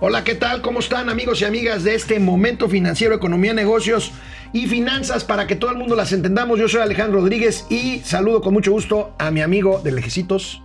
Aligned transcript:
Hola, 0.00 0.24
¿qué 0.24 0.34
tal? 0.34 0.60
¿Cómo 0.60 0.80
están 0.80 1.08
amigos 1.08 1.40
y 1.40 1.46
amigas 1.46 1.82
de 1.82 1.94
este 1.94 2.20
momento 2.20 2.68
financiero, 2.68 3.14
economía, 3.14 3.54
negocios 3.54 4.12
y 4.52 4.66
finanzas 4.66 5.24
para 5.24 5.46
que 5.46 5.56
todo 5.56 5.70
el 5.70 5.78
mundo 5.78 5.96
las 5.96 6.12
entendamos? 6.12 6.58
Yo 6.58 6.68
soy 6.68 6.82
Alejandro 6.82 7.20
Rodríguez 7.20 7.64
y 7.70 8.00
saludo 8.00 8.42
con 8.42 8.52
mucho 8.52 8.72
gusto 8.72 9.14
a 9.18 9.30
mi 9.30 9.40
amigo 9.40 9.80
de 9.82 9.92
Lejecitos, 9.92 10.60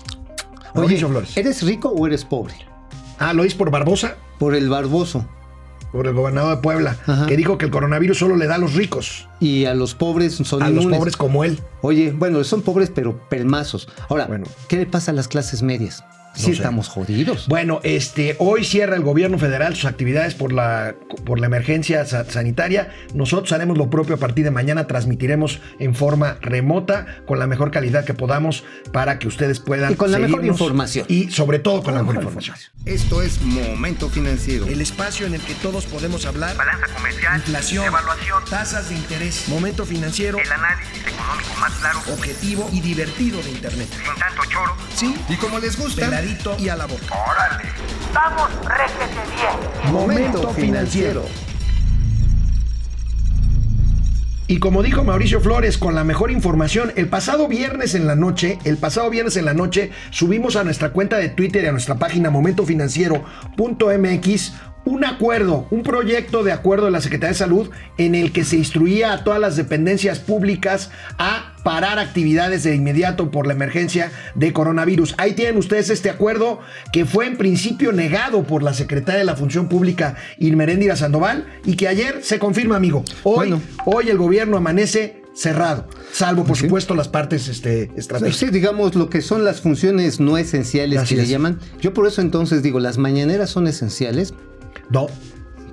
Mauricio 0.76 1.08
Flores. 1.08 1.38
¿Eres 1.38 1.62
rico 1.64 1.90
o 1.90 2.06
eres 2.08 2.26
pobre? 2.26 2.54
Ah, 3.20 3.32
¿lo 3.34 3.44
dices 3.44 3.58
por 3.58 3.72
Barbosa? 3.72 4.16
Por 4.38 4.54
el 4.54 4.68
Barboso. 4.68 5.26
Por 5.94 6.08
el 6.08 6.14
gobernador 6.14 6.56
de 6.58 6.62
Puebla, 6.62 6.98
Ajá. 7.06 7.26
que 7.28 7.36
dijo 7.38 7.58
que 7.58 7.66
el 7.66 7.72
coronavirus 7.72 8.18
solo 8.18 8.36
le 8.38 8.48
da 8.48 8.56
a 8.56 8.58
los 8.58 8.76
ricos, 8.76 9.28
Y 9.42 9.66
a 9.66 9.74
los 9.74 9.94
pobres 9.96 10.36
son 10.36 10.64
a 10.64 10.70
los 10.70 10.86
pobres 10.86 11.16
como 11.18 11.44
él. 11.44 11.60
Oye, 11.82 12.12
bueno, 12.12 12.44
son 12.46 12.62
pobres 12.62 12.90
pero 12.94 13.18
pelmazos. 13.30 13.88
Ahora, 14.10 14.26
Bueno. 14.26 14.46
¿qué 14.70 14.78
le 14.78 14.86
pasa 14.86 15.12
a 15.12 15.14
las 15.14 15.28
clases 15.28 15.62
medias? 15.64 16.04
Sí 16.34 16.46
sé. 16.46 16.52
estamos 16.52 16.88
jodidos. 16.88 17.48
Bueno, 17.48 17.80
este, 17.84 18.36
hoy 18.40 18.64
cierra 18.64 18.96
el 18.96 19.02
gobierno 19.04 19.38
federal 19.38 19.76
sus 19.76 19.86
actividades 19.86 20.34
por 20.36 20.54
la, 20.54 20.96
por 21.26 21.40
la 21.40 21.48
emergencia 21.48 22.06
sa- 22.06 22.26
sanitaria. 22.26 22.90
Nosotros 23.14 23.52
haremos 23.52 23.78
lo 23.78 23.90
propio 23.90 24.16
a 24.16 24.18
partir 24.18 24.44
de 24.46 24.52
mañana. 24.52 24.88
Transmitiremos 24.88 25.60
en 25.80 25.94
forma 25.96 26.38
remota 26.42 27.06
con 27.26 27.40
la 27.40 27.48
mejor 27.48 27.72
calidad 27.72 28.06
que 28.06 28.14
podamos 28.14 28.64
para 28.94 29.20
que 29.20 29.28
ustedes 29.28 29.60
puedan 29.60 29.92
Y 29.94 29.96
con 29.96 30.12
la 30.12 30.20
mejor 30.20 30.46
información. 30.46 31.06
Y 31.10 31.32
sobre 31.32 31.60
todo 31.60 31.84
con 31.84 31.94
la 31.96 32.02
mejor 32.02 32.16
mejor 32.16 32.32
información. 32.34 32.56
Esto 32.86 33.22
es 33.22 33.42
Momento 33.42 34.10
Financiero. 34.10 34.66
El 34.68 34.82
espacio 34.82 35.26
en 35.28 35.36
el 35.36 35.42
que 35.42 35.54
todos 35.56 35.86
podemos 35.86 36.26
hablar. 36.26 36.56
balanza 36.56 36.88
comercial, 36.96 37.38
Inflación, 37.38 37.86
evaluación, 37.86 38.44
tasas 38.50 38.90
de 38.90 38.96
interés, 38.96 39.48
momento 39.48 39.86
financiero, 39.86 40.40
el 40.40 40.52
análisis 40.52 40.98
económico 41.06 41.50
más 41.60 41.72
claro, 41.74 42.00
objetivo 42.14 42.70
y 42.72 42.82
divertido 42.82 43.42
de 43.44 43.52
Internet. 43.52 43.88
sin 43.92 44.20
tanto 44.20 44.42
choro. 44.50 44.76
Sí, 44.96 45.16
Y 45.30 45.36
como 45.36 45.60
les 45.60 45.78
gusta, 45.78 46.21
y 46.60 46.70
a 46.70 46.76
la 46.76 46.86
boca. 46.86 47.16
¡Órale! 47.30 47.64
¡Vamos, 48.14 48.50
réjete 48.66 49.22
bien! 49.36 49.56
Momento 49.92 50.50
financiero. 50.50 51.26
Y 54.48 54.60
como 54.60 54.84
dijo 54.84 55.04
Mauricio 55.04 55.40
Flores, 55.40 55.78
con 55.78 55.96
la 55.96 56.04
mejor 56.04 56.30
información, 56.30 56.92
el 56.98 57.08
pasado 57.08 57.48
viernes 57.48 57.96
en 57.96 58.06
la 58.06 58.18
noche, 58.18 58.60
el 58.66 58.76
pasado 58.78 59.10
viernes 59.10 59.38
en 59.38 59.46
la 59.46 59.54
noche, 59.54 59.92
subimos 60.10 60.58
a 60.58 60.66
nuestra 60.66 60.90
cuenta 60.90 61.16
de 61.18 61.30
Twitter 61.30 61.64
y 61.64 61.68
a 61.68 61.72
nuestra 61.72 61.96
página 61.96 62.30
momentofinanciero.mx 62.30 64.54
un 64.92 65.06
acuerdo, 65.06 65.68
un 65.72 65.84
proyecto 65.84 66.44
de 66.44 66.52
acuerdo 66.52 66.86
de 66.86 66.92
la 66.92 67.00
Secretaría 67.00 67.30
de 67.32 67.38
Salud 67.38 67.70
en 67.98 68.14
el 68.14 68.34
que 68.34 68.44
se 68.44 68.58
instruía 68.58 69.14
a 69.14 69.24
todas 69.24 69.40
las 69.40 69.56
dependencias 69.56 70.20
públicas 70.20 70.92
a 71.18 71.54
parar 71.64 71.98
actividades 71.98 72.64
de 72.64 72.76
inmediato 72.76 73.32
por 73.32 73.48
la 73.48 73.54
emergencia 73.54 74.12
de 74.36 74.52
coronavirus. 74.52 75.16
Ahí 75.18 75.32
tienen 75.34 75.56
ustedes 75.58 75.90
este 75.90 76.10
acuerdo 76.10 76.60
que 76.92 77.06
fue 77.06 77.26
en 77.26 77.38
principio 77.38 77.94
negado 77.94 78.44
por 78.44 78.64
la 78.64 78.74
Secretaria 78.74 79.20
de 79.20 79.26
la 79.26 79.38
Función 79.38 79.70
Pública, 79.70 80.16
Irmeréndira 80.40 80.98
Sandoval, 80.98 81.46
y 81.64 81.76
que 81.78 81.88
ayer 81.88 82.20
se 82.22 82.38
confirma, 82.38 82.76
amigo. 82.76 83.06
Hoy, 83.24 83.50
Bueno. 83.50 83.62
hoy 83.86 84.10
el 84.10 84.18
gobierno 84.18 84.58
amanece 84.58 85.22
cerrado, 85.34 85.88
salvo 86.12 86.44
por 86.44 86.58
supuesto 86.58 86.94
las 86.94 87.08
partes 87.08 87.48
este, 87.48 87.90
estratégicas. 87.96 88.36
Sí, 88.38 88.50
digamos 88.50 88.96
lo 88.96 89.10
que 89.10 89.22
son 89.22 89.46
las 89.46 89.62
funciones 89.62 90.20
no 90.20 90.38
esenciales 90.38 91.00
Así 91.00 91.16
que 91.16 91.22
es. 91.22 91.28
le 91.28 91.32
llaman. 91.32 91.60
Yo 91.80 91.94
por 91.94 92.06
eso 92.08 92.20
entonces 92.20 92.62
digo, 92.62 92.82
las 92.82 92.98
mañaneras 92.98 93.50
son 93.50 93.68
esenciales. 93.68 94.34
No, 94.92 95.08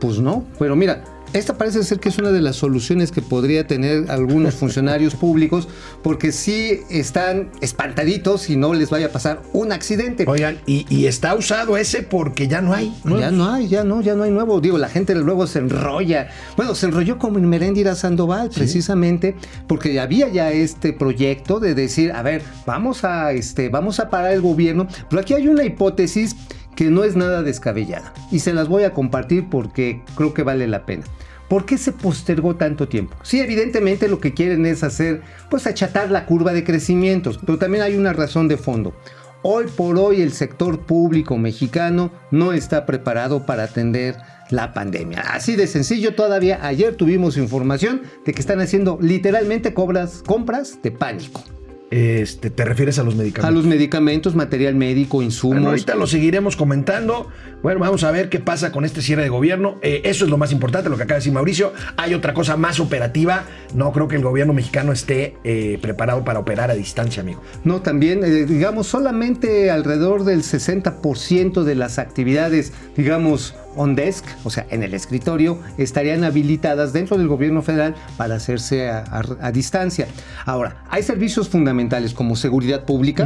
Pues 0.01 0.21
no, 0.21 0.47
pero 0.59 0.77
mira, 0.77 1.03
esta 1.35 1.59
parece 1.59 1.83
ser 1.83 2.01
que 2.01 2.09
es 2.09 2.19
una 2.19 2.31
de 2.31 2.41
las 2.41 2.57
soluciones 2.57 3.13
que 3.13 3.21
podría 3.21 3.67
tener 3.67 4.11
algunos 4.11 4.55
funcionarios 4.59 5.15
públicos, 5.15 5.69
porque 6.03 6.33
sí 6.33 6.81
están 6.89 7.51
espantaditos 7.61 8.49
y 8.49 8.57
no 8.57 8.73
les 8.73 8.89
vaya 8.91 9.07
a 9.07 9.09
pasar 9.11 9.43
un 9.53 9.73
accidente. 9.73 10.25
oigan, 10.27 10.59
y, 10.67 10.87
y 10.89 11.07
está 11.07 11.35
usado 11.35 11.77
ese 11.77 12.03
porque 12.03 12.49
ya 12.49 12.63
no 12.63 12.73
hay. 12.73 12.95
Ya 13.05 13.31
no 13.31 13.53
hay, 13.53 13.69
ya 13.69 13.85
no, 13.85 14.01
ya 14.01 14.15
no 14.15 14.23
hay 14.23 14.31
nuevo. 14.31 14.61
Digo, 14.61 14.79
la 14.79 14.89
gente 14.89 15.15
luego 15.15 15.47
se 15.47 15.59
enrolla. 15.59 16.29
Bueno, 16.57 16.75
se 16.75 16.87
enrolló 16.87 17.19
como 17.19 17.39
en 17.39 17.49
Meréndira 17.49 17.95
Sandoval, 17.95 18.51
precisamente, 18.55 19.37
porque 19.67 20.01
había 20.01 20.29
ya 20.29 20.51
este 20.51 20.93
proyecto 20.93 21.61
de 21.61 21.75
decir, 21.75 22.13
a 22.13 22.23
ver, 22.23 22.43
vamos 22.65 23.05
a, 23.05 23.33
este, 23.33 23.69
vamos 23.69 24.01
a 24.01 24.09
parar 24.09 24.33
el 24.33 24.41
gobierno. 24.41 24.89
Pero 25.11 25.21
aquí 25.21 25.35
hay 25.35 25.49
una 25.49 25.65
hipótesis 25.65 26.37
que 26.79 26.93
no 26.93 27.03
es 27.03 27.17
nada 27.17 27.43
descabellada. 27.43 28.15
Y 28.31 28.39
se 28.39 28.53
las 28.53 28.69
voy 28.69 28.85
a 28.85 28.95
compartir 28.95 29.51
porque 29.51 30.01
creo 30.15 30.33
que 30.33 30.45
vale 30.45 30.69
la 30.69 30.87
pena. 30.87 31.03
¿Por 31.49 31.67
qué 31.67 31.77
se 31.77 31.91
postergó 31.91 32.55
tanto 32.55 32.87
tiempo? 32.87 33.17
Sí, 33.25 33.41
evidentemente 33.41 34.07
lo 34.07 34.21
que 34.21 34.33
quieren 34.33 34.65
es 34.65 34.85
hacer, 34.85 35.23
pues 35.51 35.67
achatar 35.67 36.09
la 36.13 36.25
curva 36.25 36.53
de 36.53 36.63
crecimientos, 36.63 37.41
pero 37.45 37.59
también 37.59 37.83
hay 37.83 37.97
una 37.97 38.13
razón 38.13 38.47
de 38.47 38.59
fondo. 38.59 38.95
Hoy 39.43 39.65
por 39.77 39.99
hoy 39.99 40.23
el 40.23 40.33
sector 40.33 40.87
público 40.87 41.37
mexicano 41.37 42.13
no 42.31 42.53
está 42.53 42.87
preparado 42.87 43.45
para 43.45 43.65
atender 43.65 44.15
la 44.51 44.73
pandemia. 44.73 45.23
Así 45.33 45.57
de 45.57 45.67
sencillo 45.67 46.15
todavía. 46.15 46.61
Ayer 46.65 46.95
tuvimos 46.95 47.37
información 47.39 48.03
de 48.25 48.33
que 48.33 48.41
están 48.41 48.61
haciendo 48.61 49.01
literalmente 49.03 49.75
cobras, 49.75 50.23
compras 50.25 50.81
de 50.81 50.93
pánico. 50.93 51.43
Este, 51.91 52.51
¿Te 52.51 52.65
refieres 52.67 52.99
a 52.99 53.03
los 53.03 53.15
medicamentos? 53.15 53.49
A 53.49 53.51
los 53.51 53.65
medicamentos, 53.65 54.35
material 54.35 54.75
médico, 54.75 55.23
insumos. 55.23 55.57
Bueno, 55.57 55.71
ahorita 55.71 55.95
lo 55.95 56.07
seguiremos 56.07 56.57
comentando. 56.57 57.29
Bueno, 57.63 57.81
vamos 57.81 58.05
a 58.05 58.11
ver 58.11 58.29
qué 58.29 58.41
pasa 58.41 58.71
con 58.73 58.85
este 58.85 59.01
cierre 59.01 59.23
de 59.23 59.31
gobierno. 59.31 59.79
Eh, 59.81 60.03
eso 60.05 60.25
es 60.25 60.31
lo 60.31 60.37
más 60.37 60.53
importante, 60.53 60.91
lo 60.91 60.97
que 60.97 61.05
acaba 61.05 61.17
de 61.17 61.21
decir 61.21 61.33
Mauricio. 61.33 61.73
Hay 61.97 62.13
otra 62.13 62.35
cosa 62.35 62.57
más 62.57 62.79
operativa. 62.79 63.45
No 63.75 63.93
creo 63.93 64.07
que 64.07 64.17
el 64.17 64.23
gobierno 64.23 64.53
mexicano 64.53 64.93
esté 64.93 65.37
eh, 65.45 65.79
preparado 65.81 66.25
para 66.25 66.41
operar 66.41 66.71
a 66.71 66.75
distancia, 66.75 67.23
amigo. 67.23 67.43
No, 67.65 67.81
también, 67.81 68.23
eh, 68.23 68.45
digamos, 68.45 68.87
solamente 68.87 69.71
alrededor 69.71 70.25
del 70.25 70.43
60% 70.43 71.65
de 71.65 71.75
las 71.75 71.99
actividades, 71.99 72.73
digamos, 72.97 73.55
on 73.79 73.95
desk, 73.95 74.25
o 74.45 74.51
sea, 74.51 74.67
en 74.71 74.83
el 74.83 74.93
escritorio, 74.93 75.59
estarían 75.79 76.25
habilitadas 76.25 76.93
dentro 76.93 77.17
del 77.17 77.29
gobierno 77.29 77.63
federal 77.63 77.95
para 78.17 78.35
hacerse 78.35 78.91
a, 78.91 78.99
a- 79.11 79.47
a 79.47 79.53
distancia. 79.53 80.07
Ahora, 80.45 80.83
hay 80.91 81.03
servicios 81.03 81.49
fundamentales 81.49 82.13
como 82.13 82.37
seguridad 82.37 82.85
pública. 82.85 83.25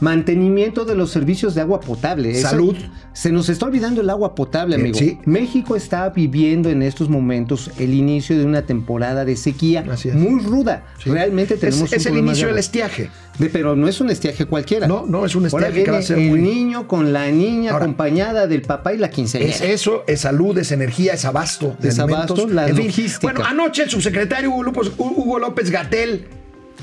Mantenimiento 0.00 0.84
de 0.84 0.94
los 0.94 1.10
servicios 1.10 1.54
de 1.54 1.60
agua 1.60 1.80
potable. 1.80 2.30
Eso- 2.32 2.48
Salud. 2.48 2.76
Se 3.12 3.30
nos 3.32 3.48
está 3.48 3.66
olvidando 3.66 4.00
el 4.00 4.10
agua 4.10 4.34
potable, 4.34 4.76
Eh, 4.76 4.80
amigo. 4.80 4.98
sí. 4.98 5.18
México 5.24 5.76
está 5.76 6.10
viviendo 6.10 6.68
en 6.68 6.82
estos 6.82 7.08
momentos 7.08 7.70
el 7.78 7.94
inicio 7.94 8.36
de 8.36 8.44
una 8.44 8.62
temporada 8.62 9.24
de 9.24 9.36
sequía 9.36 9.84
muy 10.14 10.40
ruda. 10.42 10.84
Sí. 11.02 11.10
Realmente 11.10 11.56
tenemos 11.56 11.84
es, 11.84 11.92
un 11.92 11.96
es 11.98 12.06
el 12.06 12.12
de 12.14 12.18
inicio 12.18 12.48
del 12.48 12.58
estiaje. 12.58 13.10
De- 13.38 13.48
pero 13.50 13.74
no 13.76 13.88
es 13.88 14.00
un 14.00 14.10
estiaje 14.10 14.46
cualquiera. 14.46 14.86
No, 14.86 15.06
no, 15.06 15.24
es 15.24 15.34
un 15.34 15.44
Ahora 15.46 15.68
estiaje 15.68 15.84
que 15.84 15.90
va 15.90 15.98
a 15.98 16.02
ser 16.02 16.18
el 16.18 16.28
muy- 16.30 16.40
niño 16.40 16.86
con 16.88 17.12
la 17.12 17.30
niña 17.30 17.72
Ahora- 17.72 17.84
acompañada 17.84 18.46
del 18.46 18.62
papá 18.62 18.94
y 18.94 18.98
la 18.98 19.10
quinceañera. 19.10 19.52
Es 19.54 19.60
eso, 19.60 20.04
es 20.06 20.20
salud, 20.20 20.56
es 20.58 20.70
energía, 20.72 21.14
es 21.14 21.24
abasto. 21.24 21.76
de 21.80 21.88
Es 21.88 21.98
abasto, 21.98 22.46
la 22.48 22.68
En 22.68 22.76
fin, 22.76 22.86
logística. 22.86 23.32
Bueno, 23.32 23.44
anoche 23.44 23.82
el 23.84 23.90
subsecretario 23.90 24.50
Hugo 24.50 24.62
López, 24.64 24.92
Hugo 24.98 25.38
López 25.38 25.70
Gatel 25.70 26.26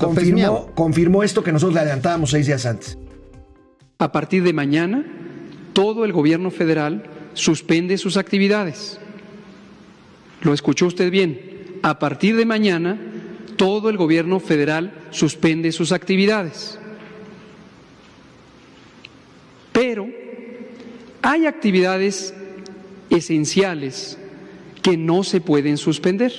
confirmó, 0.06 0.66
confirmó 0.74 1.22
esto 1.22 1.42
que 1.42 1.52
nosotros 1.52 1.74
le 1.74 1.80
adelantábamos 1.80 2.30
seis 2.30 2.46
días 2.46 2.66
antes. 2.66 2.98
A 3.98 4.12
partir 4.12 4.42
de 4.42 4.52
mañana, 4.52 5.04
todo 5.72 6.04
el 6.04 6.12
gobierno 6.12 6.50
federal 6.50 7.04
suspende 7.34 7.98
sus 7.98 8.16
actividades. 8.16 8.98
Lo 10.42 10.52
escuchó 10.52 10.86
usted 10.86 11.10
bien. 11.10 11.78
A 11.82 11.98
partir 11.98 12.36
de 12.36 12.44
mañana, 12.44 12.98
todo 13.56 13.88
el 13.88 13.96
gobierno 13.96 14.40
federal 14.40 14.92
suspende 15.10 15.72
sus 15.72 15.92
actividades. 15.92 16.78
Pero 19.72 20.08
hay 21.22 21.46
actividades 21.46 22.34
esenciales 23.08 24.18
que 24.82 24.96
no 24.96 25.22
se 25.22 25.40
pueden 25.40 25.76
suspender, 25.76 26.32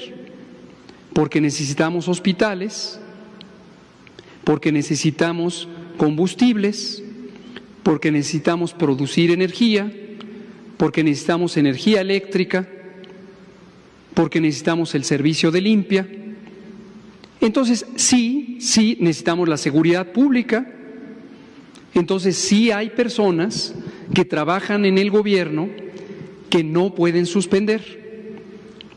porque 1.13 1.39
necesitamos 1.39 2.07
hospitales, 2.07 2.99
porque 4.43 4.71
necesitamos 4.71 5.67
combustibles, 5.97 7.03
porque 7.83 8.11
necesitamos 8.11 8.73
producir 8.73 9.31
energía, 9.31 9.91
porque 10.77 11.03
necesitamos 11.03 11.57
energía 11.57 12.01
eléctrica, 12.01 12.67
porque 14.13 14.41
necesitamos 14.41 14.95
el 14.95 15.03
servicio 15.03 15.51
de 15.51 15.61
limpia. 15.61 16.07
Entonces, 17.41 17.85
sí, 17.95 18.57
sí 18.59 18.97
necesitamos 18.99 19.49
la 19.49 19.57
seguridad 19.57 20.11
pública. 20.11 20.69
Entonces, 21.93 22.37
sí 22.37 22.71
hay 22.71 22.89
personas 22.91 23.75
que 24.13 24.25
trabajan 24.25 24.85
en 24.85 24.97
el 24.97 25.11
gobierno 25.11 25.69
que 26.49 26.63
no 26.63 26.95
pueden 26.95 27.25
suspender, 27.25 27.81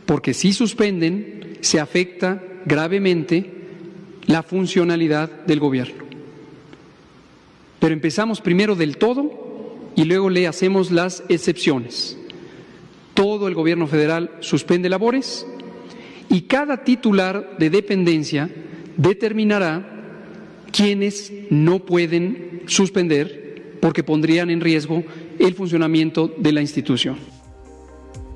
porque 0.04 0.34
si 0.34 0.52
suspenden, 0.52 1.58
se 1.60 1.81
afecta 1.81 2.42
gravemente 2.64 3.55
la 4.26 4.43
funcionalidad 4.43 5.31
del 5.46 5.61
gobierno. 5.61 6.05
Pero 7.78 7.93
empezamos 7.93 8.40
primero 8.40 8.75
del 8.75 8.96
todo 8.96 9.31
y 9.94 10.05
luego 10.05 10.31
le 10.31 10.46
hacemos 10.46 10.90
las 10.90 11.23
excepciones. 11.28 12.19
Todo 13.14 13.49
el 13.49 13.55
gobierno 13.55 13.87
federal 13.87 14.31
suspende 14.40 14.88
labores 14.88 15.46
y 16.28 16.43
cada 16.43 16.84
titular 16.84 17.56
de 17.58 17.70
dependencia 17.70 18.50
determinará 18.96 19.93
quienes 20.73 21.32
no 21.50 21.78
pueden 21.78 22.62
suspender 22.67 23.78
porque 23.81 24.02
pondrían 24.02 24.50
en 24.50 24.61
riesgo 24.61 25.05
el 25.38 25.55
funcionamiento 25.55 26.34
de 26.37 26.52
la 26.52 26.61
institución. 26.61 27.17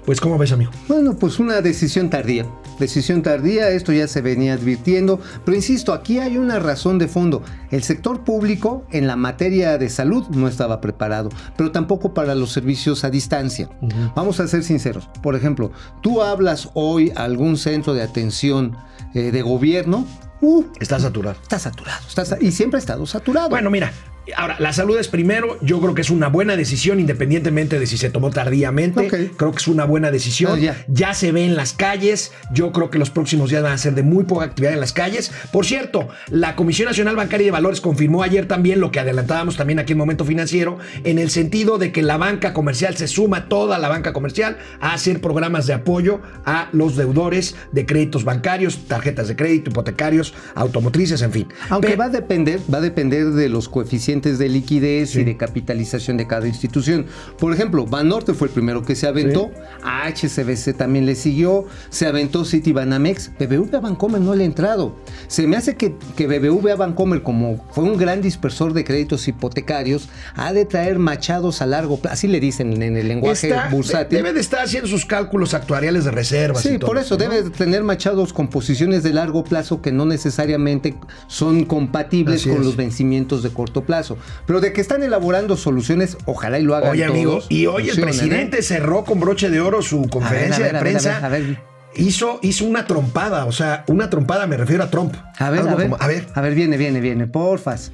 Pues, 0.04 0.20
¿cómo 0.20 0.38
ves, 0.38 0.52
amigo? 0.52 0.70
Bueno, 0.88 1.16
pues 1.18 1.38
una 1.38 1.60
decisión 1.60 2.08
tardía. 2.08 2.46
Decisión 2.80 3.22
tardía, 3.22 3.68
esto 3.70 3.92
ya 3.92 4.08
se 4.08 4.22
venía 4.22 4.54
advirtiendo, 4.54 5.20
pero 5.44 5.54
insisto, 5.56 5.92
aquí 5.92 6.18
hay 6.18 6.38
una 6.38 6.58
razón 6.58 6.98
de 6.98 7.06
fondo. 7.06 7.42
El 7.70 7.82
sector 7.82 8.24
público 8.24 8.84
en 8.90 9.06
la 9.06 9.16
materia 9.16 9.78
de 9.78 9.88
salud 9.90 10.26
no 10.30 10.48
estaba 10.48 10.80
preparado, 10.80 11.28
pero 11.56 11.70
tampoco 11.70 12.14
para 12.14 12.34
los 12.34 12.52
servicios 12.52 13.04
a 13.04 13.10
distancia. 13.10 13.68
Vamos 14.16 14.40
a 14.40 14.48
ser 14.48 14.64
sinceros. 14.64 15.08
Por 15.22 15.36
ejemplo, 15.36 15.70
tú 16.00 16.22
hablas 16.22 16.70
hoy 16.74 17.12
a 17.14 17.24
algún 17.24 17.56
centro 17.58 17.94
de 17.94 18.02
atención 18.02 18.76
eh, 19.14 19.30
de 19.30 19.42
gobierno, 19.42 20.06
uh, 20.40 20.64
Está 20.80 20.98
saturado. 20.98 21.36
está 21.42 21.58
saturado. 21.58 22.00
está 22.08 22.38
y 22.40 22.50
siempre 22.52 22.78
ha 22.78 22.80
estado 22.80 23.06
saturado. 23.06 23.50
Bueno, 23.50 23.70
mira, 23.70 23.92
ahora, 24.36 24.56
la 24.58 24.72
salud 24.72 24.98
es 24.98 25.08
primero. 25.08 25.58
Yo 25.62 25.80
creo 25.80 25.94
que 25.94 26.02
es 26.02 26.10
una 26.10 26.28
buena 26.28 26.56
decisión, 26.56 27.00
independientemente 27.00 27.78
de 27.78 27.86
si 27.86 27.96
se 27.96 28.10
tomó 28.10 28.30
tardíamente. 28.30 29.08
Creo 29.36 29.52
que 29.52 29.58
es 29.58 29.68
una 29.68 29.84
buena 29.84 30.10
decisión. 30.10 30.52
Ah, 30.54 30.58
ya. 30.58 30.84
ya 30.88 31.14
se 31.14 31.32
ve 31.32 31.44
en 31.44 31.56
las 31.56 31.72
calles. 31.72 32.32
Yo 32.52 32.72
creo 32.72 32.90
que 32.90 32.98
los 32.98 33.10
próximos 33.10 33.50
días 33.50 33.62
van 33.62 33.72
a 33.72 33.78
ser 33.78 33.94
de 33.94 34.02
muy 34.02 34.24
poca 34.24 34.44
actividad 34.44 34.74
en 34.74 34.80
las 34.80 34.92
calles. 34.92 35.30
Por 35.52 35.66
cierto, 35.66 36.08
la 36.28 36.56
Comisión 36.56 36.86
Nacional 36.86 37.16
Bancaria 37.16 37.44
y 37.44 37.46
de 37.46 37.52
Valores 37.52 37.80
confirmó 37.80 38.22
ayer 38.22 38.46
también 38.46 38.80
lo 38.80 38.90
que 38.90 39.00
adelantábamos 39.00 39.56
también 39.56 39.78
aquí 39.78 39.92
en 39.92 39.98
Momento 39.98 40.24
Financiero, 40.24 40.78
en 41.04 41.18
el 41.18 41.30
sentido 41.30 41.78
de 41.78 41.92
que 41.92 42.02
la 42.02 42.16
banca 42.16 42.52
comercial 42.52 42.96
se 42.96 43.08
suma 43.08 43.48
toda 43.48 43.78
la 43.78 43.88
banca 43.88 44.12
comercial 44.12 44.58
a 44.80 44.92
hacer 44.92 45.20
programas 45.20 45.66
de 45.66 45.74
apoyo 45.74 46.20
a 46.44 46.68
los 46.72 46.96
deudores 46.96 47.56
de 47.72 47.86
créditos 47.86 48.24
bancarios, 48.24 48.86
tarjetas 48.86 49.28
de 49.28 49.36
crédito, 49.36 49.70
hipotecarios, 49.70 50.34
automotrices, 50.54 51.22
en 51.22 51.32
fin. 51.32 51.48
Aunque 51.68 51.96
va 51.96 52.06
a 52.06 52.08
depender, 52.10 52.60
va 52.72 52.78
a 52.78 52.82
depender 52.82 53.30
de 53.30 53.48
los 53.48 53.68
coeficientes 53.68 54.19
de 54.20 54.48
liquidez 54.48 55.16
y 55.16 55.24
de 55.24 55.36
capitalización 55.36 56.16
de 56.16 56.26
cada 56.26 56.46
institución. 56.46 57.06
Por 57.38 57.52
ejemplo, 57.54 57.86
Banorte 57.86 58.34
fue 58.34 58.48
el 58.48 58.54
primero 58.54 58.82
que 58.82 58.94
se 58.94 59.06
aventó, 59.06 59.50
a 59.82 60.08
HSBC 60.08 60.76
también 60.76 61.06
le 61.06 61.14
siguió, 61.14 61.64
se 61.88 62.06
aventó 62.06 62.44
Citibanamex, 62.44 63.30
BBVA 63.38 63.80
Bancomer 63.80 64.20
no 64.20 64.34
le 64.34 64.44
ha 64.44 64.46
entrado. 64.46 64.96
Se 65.28 65.46
me 65.46 65.56
hace 65.56 65.76
que, 65.76 65.94
que 66.16 66.26
BBVA 66.26 66.76
Bancomer, 66.76 67.22
como 67.22 67.64
fue 67.72 67.84
un 67.84 67.96
gran 67.96 68.20
dispersor 68.20 68.72
de 68.72 68.84
créditos 68.84 69.26
hipotecarios, 69.28 70.08
ha 70.34 70.52
de 70.52 70.64
traer 70.64 70.98
machados 70.98 71.62
a 71.62 71.66
largo 71.66 71.96
plazo, 71.98 72.14
así 72.14 72.28
le 72.28 72.40
dicen 72.40 72.82
en 72.82 72.96
el 72.96 73.08
lenguaje 73.08 73.48
Está- 73.48 73.68
bursátil. 73.70 74.18
Debe 74.18 74.32
de 74.32 74.40
estar 74.40 74.60
haciendo 74.64 74.88
sus 74.88 75.04
cálculos 75.06 75.54
actuariales 75.54 76.04
de 76.04 76.10
reservas. 76.10 76.62
Sí, 76.62 76.70
y 76.74 76.78
todo 76.78 76.88
por 76.88 76.98
eso 76.98 77.14
¿no? 77.14 77.18
debe 77.18 77.42
de 77.42 77.50
tener 77.50 77.82
machados 77.82 78.32
con 78.32 78.48
posiciones 78.48 79.02
de 79.02 79.12
largo 79.12 79.44
plazo 79.44 79.80
que 79.80 79.92
no 79.92 80.04
necesariamente 80.06 80.94
son 81.26 81.64
compatibles 81.64 82.40
Así 82.42 82.48
con 82.50 82.58
es. 82.60 82.64
los 82.66 82.76
vencimientos 82.76 83.42
de 83.42 83.50
corto 83.50 83.82
plazo. 83.82 83.99
Pero 84.46 84.60
de 84.60 84.72
que 84.72 84.80
están 84.80 85.02
elaborando 85.02 85.56
soluciones, 85.56 86.16
ojalá 86.26 86.58
y 86.58 86.62
lo 86.62 86.74
hagan 86.76 86.92
Oye, 86.92 87.04
amigo, 87.04 87.32
todos, 87.38 87.46
y 87.50 87.66
hoy 87.66 87.82
el 87.84 87.88
funcionen, 87.90 88.14
presidente 88.16 88.58
¿eh? 88.58 88.62
cerró 88.62 89.04
con 89.04 89.20
broche 89.20 89.50
de 89.50 89.60
oro 89.60 89.82
su 89.82 90.02
conferencia 90.08 90.58
ver, 90.64 90.72
de 90.72 90.78
a 90.78 90.82
ver, 90.82 90.92
prensa. 90.92 91.24
a 91.24 91.28
ver, 91.28 91.42
a. 91.42 91.70
Hizo, 92.00 92.38
hizo 92.42 92.64
una 92.66 92.86
trompada, 92.86 93.46
o 93.46 93.52
sea, 93.52 93.84
una 93.88 94.08
trompada, 94.08 94.46
me 94.46 94.56
refiero 94.56 94.84
a 94.84 94.90
Trump. 94.90 95.14
A 95.38 95.50
ver, 95.50 95.60
Algo 95.60 95.72
a 95.72 95.76
ver, 95.76 95.88
como- 95.90 96.02
a 96.02 96.06
ver. 96.06 96.26
a 96.34 96.40
ver, 96.40 96.54
viene, 96.54 96.76
viene, 96.76 97.00
viene, 97.00 97.26
porfas. 97.26 97.90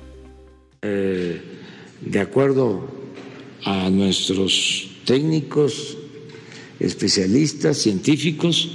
Eh, 0.82 1.40
de 2.02 2.20
acuerdo 2.20 2.86
a 3.64 3.88
nuestros 3.90 4.90
técnicos, 5.06 5.96
especialistas, 6.78 7.78
científicos, 7.78 8.70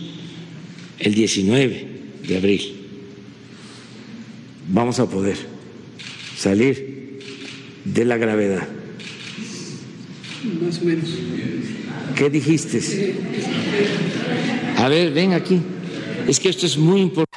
el 0.97 1.13
19 1.13 1.87
de 2.27 2.37
abril 2.37 2.77
vamos 4.69 4.99
a 4.99 5.05
poder 5.05 5.37
salir 6.37 7.00
de 7.93 8.05
la 8.05 8.17
gravedad. 8.17 8.67
Más 10.63 10.79
o 10.79 10.85
menos. 10.85 11.09
¿Qué 12.15 12.29
dijiste? 12.29 13.15
A 14.77 14.87
ver, 14.89 15.11
ven 15.11 15.33
aquí. 15.33 15.59
Es 16.27 16.39
que 16.39 16.49
esto 16.49 16.65
es 16.65 16.77
muy 16.77 17.01
importante. 17.01 17.30